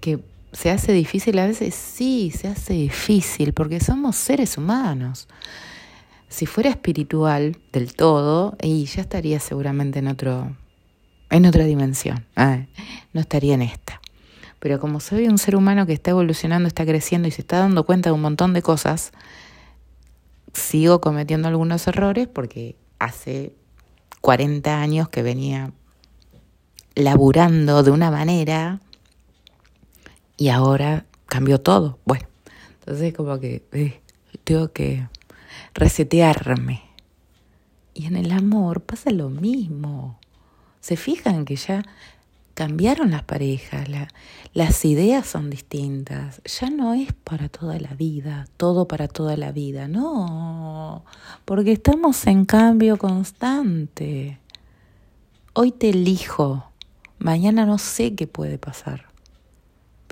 Que 0.00 0.20
¿Se 0.54 0.70
hace 0.70 0.92
difícil 0.92 1.38
a 1.40 1.46
veces? 1.46 1.74
Sí, 1.74 2.30
se 2.30 2.46
hace 2.46 2.74
difícil 2.74 3.52
porque 3.52 3.80
somos 3.80 4.14
seres 4.14 4.56
humanos. 4.56 5.26
Si 6.28 6.46
fuera 6.46 6.70
espiritual 6.70 7.58
del 7.72 7.94
todo, 7.94 8.56
y 8.62 8.84
ya 8.84 9.02
estaría 9.02 9.40
seguramente 9.40 9.98
en 9.98 10.06
otro, 10.08 10.56
en 11.30 11.46
otra 11.46 11.64
dimensión. 11.64 12.24
¿eh? 12.36 12.68
no 13.12 13.20
estaría 13.20 13.54
en 13.54 13.62
esta. 13.62 14.00
Pero 14.60 14.78
como 14.78 15.00
soy 15.00 15.26
un 15.28 15.38
ser 15.38 15.56
humano 15.56 15.86
que 15.86 15.92
está 15.92 16.12
evolucionando, 16.12 16.68
está 16.68 16.86
creciendo 16.86 17.26
y 17.26 17.32
se 17.32 17.42
está 17.42 17.58
dando 17.58 17.84
cuenta 17.84 18.10
de 18.10 18.14
un 18.14 18.22
montón 18.22 18.52
de 18.54 18.62
cosas, 18.62 19.12
sigo 20.52 21.00
cometiendo 21.00 21.48
algunos 21.48 21.86
errores 21.88 22.28
porque 22.28 22.76
hace 23.00 23.52
40 24.20 24.80
años 24.80 25.08
que 25.08 25.22
venía 25.22 25.72
laburando 26.94 27.82
de 27.82 27.90
una 27.90 28.12
manera 28.12 28.80
y 30.36 30.48
ahora 30.48 31.06
cambió 31.26 31.60
todo. 31.60 31.98
Bueno, 32.04 32.26
entonces 32.80 33.14
como 33.14 33.38
que 33.38 33.64
eh, 33.72 34.00
tengo 34.44 34.72
que 34.72 35.08
resetearme. 35.74 36.82
Y 37.94 38.06
en 38.06 38.16
el 38.16 38.32
amor 38.32 38.80
pasa 38.82 39.10
lo 39.10 39.30
mismo. 39.30 40.18
Se 40.80 40.96
fijan 40.96 41.44
que 41.44 41.56
ya 41.56 41.82
cambiaron 42.54 43.10
las 43.10 43.22
parejas, 43.22 43.88
las 44.52 44.84
ideas 44.84 45.26
son 45.26 45.48
distintas. 45.48 46.42
Ya 46.44 46.70
no 46.70 46.94
es 46.94 47.12
para 47.12 47.48
toda 47.48 47.78
la 47.78 47.94
vida, 47.94 48.46
todo 48.56 48.86
para 48.86 49.08
toda 49.08 49.36
la 49.36 49.52
vida. 49.52 49.88
No, 49.88 51.04
porque 51.44 51.72
estamos 51.72 52.26
en 52.26 52.44
cambio 52.44 52.98
constante. 52.98 54.38
Hoy 55.52 55.70
te 55.70 55.90
elijo, 55.90 56.64
mañana 57.18 57.64
no 57.64 57.78
sé 57.78 58.16
qué 58.16 58.26
puede 58.26 58.58
pasar 58.58 59.13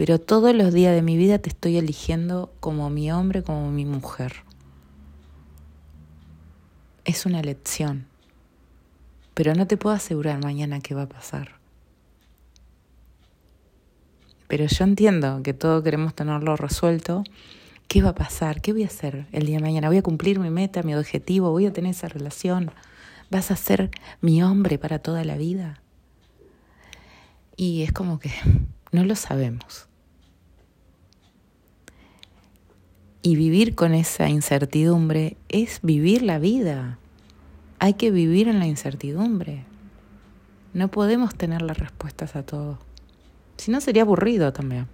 pero 0.02 0.18
todos 0.18 0.52
los 0.52 0.72
días 0.72 0.96
de 0.96 1.00
mi 1.00 1.16
vida 1.16 1.38
te 1.38 1.48
estoy 1.48 1.76
eligiendo 1.76 2.52
como 2.58 2.90
mi 2.90 3.12
hombre, 3.12 3.44
como 3.44 3.70
mi 3.70 3.84
mujer. 3.84 4.42
Es 7.04 7.24
una 7.24 7.38
elección, 7.38 8.06
pero 9.34 9.54
no 9.54 9.68
te 9.68 9.76
puedo 9.76 9.94
asegurar 9.94 10.42
mañana 10.42 10.80
qué 10.80 10.96
va 10.96 11.02
a 11.02 11.08
pasar. 11.08 11.52
Pero 14.48 14.66
yo 14.66 14.82
entiendo 14.82 15.40
que 15.44 15.54
todos 15.54 15.84
queremos 15.84 16.16
tenerlo 16.16 16.56
resuelto. 16.56 17.22
¿Qué 17.86 18.02
va 18.02 18.08
a 18.08 18.16
pasar? 18.16 18.60
¿Qué 18.60 18.72
voy 18.72 18.82
a 18.82 18.88
hacer 18.88 19.28
el 19.30 19.46
día 19.46 19.58
de 19.58 19.62
mañana? 19.62 19.86
¿Voy 19.86 19.98
a 19.98 20.02
cumplir 20.02 20.40
mi 20.40 20.50
meta, 20.50 20.82
mi 20.82 20.96
objetivo? 20.96 21.52
¿Voy 21.52 21.66
a 21.66 21.72
tener 21.72 21.92
esa 21.92 22.08
relación? 22.08 22.72
¿Vas 23.30 23.52
a 23.52 23.56
ser 23.56 23.92
mi 24.20 24.42
hombre 24.42 24.78
para 24.78 24.98
toda 24.98 25.24
la 25.24 25.36
vida? 25.36 25.80
Y 27.56 27.82
es 27.82 27.92
como 27.92 28.18
que 28.18 28.32
no 28.90 29.04
lo 29.04 29.14
sabemos. 29.14 29.86
Y 33.22 33.36
vivir 33.36 33.76
con 33.76 33.94
esa 33.94 34.28
incertidumbre 34.28 35.36
es 35.48 35.78
vivir 35.82 36.22
la 36.22 36.40
vida. 36.40 36.98
Hay 37.78 37.94
que 37.94 38.10
vivir 38.10 38.48
en 38.48 38.58
la 38.58 38.66
incertidumbre. 38.66 39.64
No 40.74 40.88
podemos 40.88 41.34
tener 41.36 41.62
las 41.62 41.78
respuestas 41.78 42.34
a 42.34 42.42
todo. 42.42 42.78
Si 43.56 43.70
no, 43.70 43.80
sería 43.80 44.02
aburrido 44.02 44.52
también. 44.52 44.88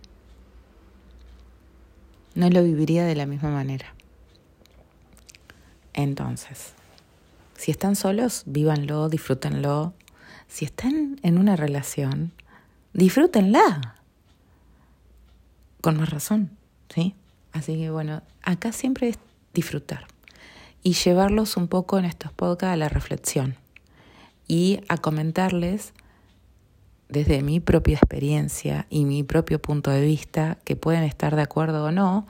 No 2.34 2.50
lo 2.50 2.62
viviría 2.62 3.04
de 3.04 3.16
la 3.16 3.24
misma 3.24 3.50
manera. 3.50 3.94
Entonces, 5.94 6.74
si 7.56 7.70
están 7.70 7.96
solos, 7.96 8.42
vívanlo, 8.46 9.08
disfrútenlo. 9.08 9.94
Si 10.48 10.64
están 10.64 11.18
en 11.22 11.38
una 11.38 11.56
relación, 11.56 12.32
disfrútenla 12.92 13.96
con 15.80 15.96
más 15.96 16.10
razón, 16.10 16.50
¿sí? 16.94 17.14
Así 17.58 17.76
que 17.76 17.90
bueno, 17.90 18.22
acá 18.42 18.70
siempre 18.70 19.08
es 19.08 19.18
disfrutar 19.52 20.06
y 20.84 20.92
llevarlos 20.92 21.56
un 21.56 21.66
poco 21.66 21.98
en 21.98 22.04
estos 22.04 22.32
podcasts 22.32 22.74
a 22.74 22.76
la 22.76 22.88
reflexión 22.88 23.56
y 24.46 24.78
a 24.88 24.96
comentarles 24.96 25.92
desde 27.08 27.42
mi 27.42 27.58
propia 27.58 27.96
experiencia 27.96 28.86
y 28.90 29.06
mi 29.06 29.24
propio 29.24 29.60
punto 29.60 29.90
de 29.90 30.02
vista, 30.02 30.58
que 30.64 30.76
pueden 30.76 31.02
estar 31.02 31.34
de 31.34 31.42
acuerdo 31.42 31.86
o 31.86 31.90
no, 31.90 32.28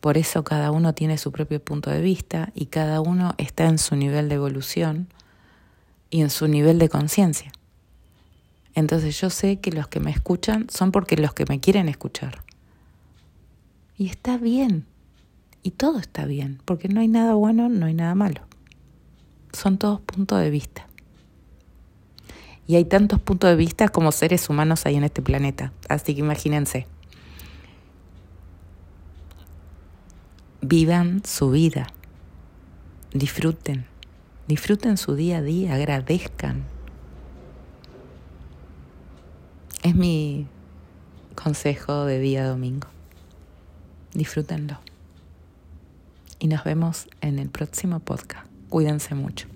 por 0.00 0.16
eso 0.16 0.44
cada 0.44 0.70
uno 0.70 0.94
tiene 0.94 1.18
su 1.18 1.32
propio 1.32 1.60
punto 1.60 1.90
de 1.90 2.00
vista 2.00 2.52
y 2.54 2.66
cada 2.66 3.00
uno 3.00 3.34
está 3.38 3.66
en 3.66 3.78
su 3.78 3.96
nivel 3.96 4.28
de 4.28 4.36
evolución 4.36 5.08
y 6.08 6.20
en 6.20 6.30
su 6.30 6.46
nivel 6.46 6.78
de 6.78 6.88
conciencia. 6.88 7.50
Entonces 8.76 9.20
yo 9.20 9.28
sé 9.28 9.58
que 9.58 9.72
los 9.72 9.88
que 9.88 9.98
me 9.98 10.12
escuchan 10.12 10.68
son 10.70 10.92
porque 10.92 11.16
los 11.16 11.34
que 11.34 11.46
me 11.48 11.58
quieren 11.58 11.88
escuchar. 11.88 12.45
Y 13.96 14.08
está 14.08 14.36
bien. 14.36 14.86
Y 15.62 15.72
todo 15.72 15.98
está 15.98 16.26
bien, 16.26 16.60
porque 16.64 16.88
no 16.88 17.00
hay 17.00 17.08
nada 17.08 17.34
bueno, 17.34 17.68
no 17.68 17.86
hay 17.86 17.94
nada 17.94 18.14
malo. 18.14 18.42
Son 19.52 19.78
todos 19.78 20.00
puntos 20.00 20.40
de 20.40 20.50
vista. 20.50 20.86
Y 22.66 22.76
hay 22.76 22.84
tantos 22.84 23.20
puntos 23.20 23.50
de 23.50 23.56
vista 23.56 23.88
como 23.88 24.12
seres 24.12 24.48
humanos 24.50 24.86
hay 24.86 24.96
en 24.96 25.04
este 25.04 25.22
planeta. 25.22 25.72
Así 25.88 26.14
que 26.14 26.20
imagínense. 26.20 26.86
Vivan 30.60 31.22
su 31.24 31.50
vida. 31.50 31.86
Disfruten. 33.12 33.86
Disfruten 34.48 34.96
su 34.96 35.14
día 35.14 35.38
a 35.38 35.42
día. 35.42 35.74
Agradezcan. 35.74 36.64
Es 39.82 39.94
mi 39.94 40.46
consejo 41.36 42.04
de 42.04 42.18
día 42.18 42.48
domingo. 42.48 42.88
Disfrútenlo. 44.16 44.78
Y 46.38 46.48
nos 46.48 46.64
vemos 46.64 47.06
en 47.20 47.38
el 47.38 47.50
próximo 47.50 48.00
podcast. 48.00 48.46
Cuídense 48.70 49.14
mucho. 49.14 49.46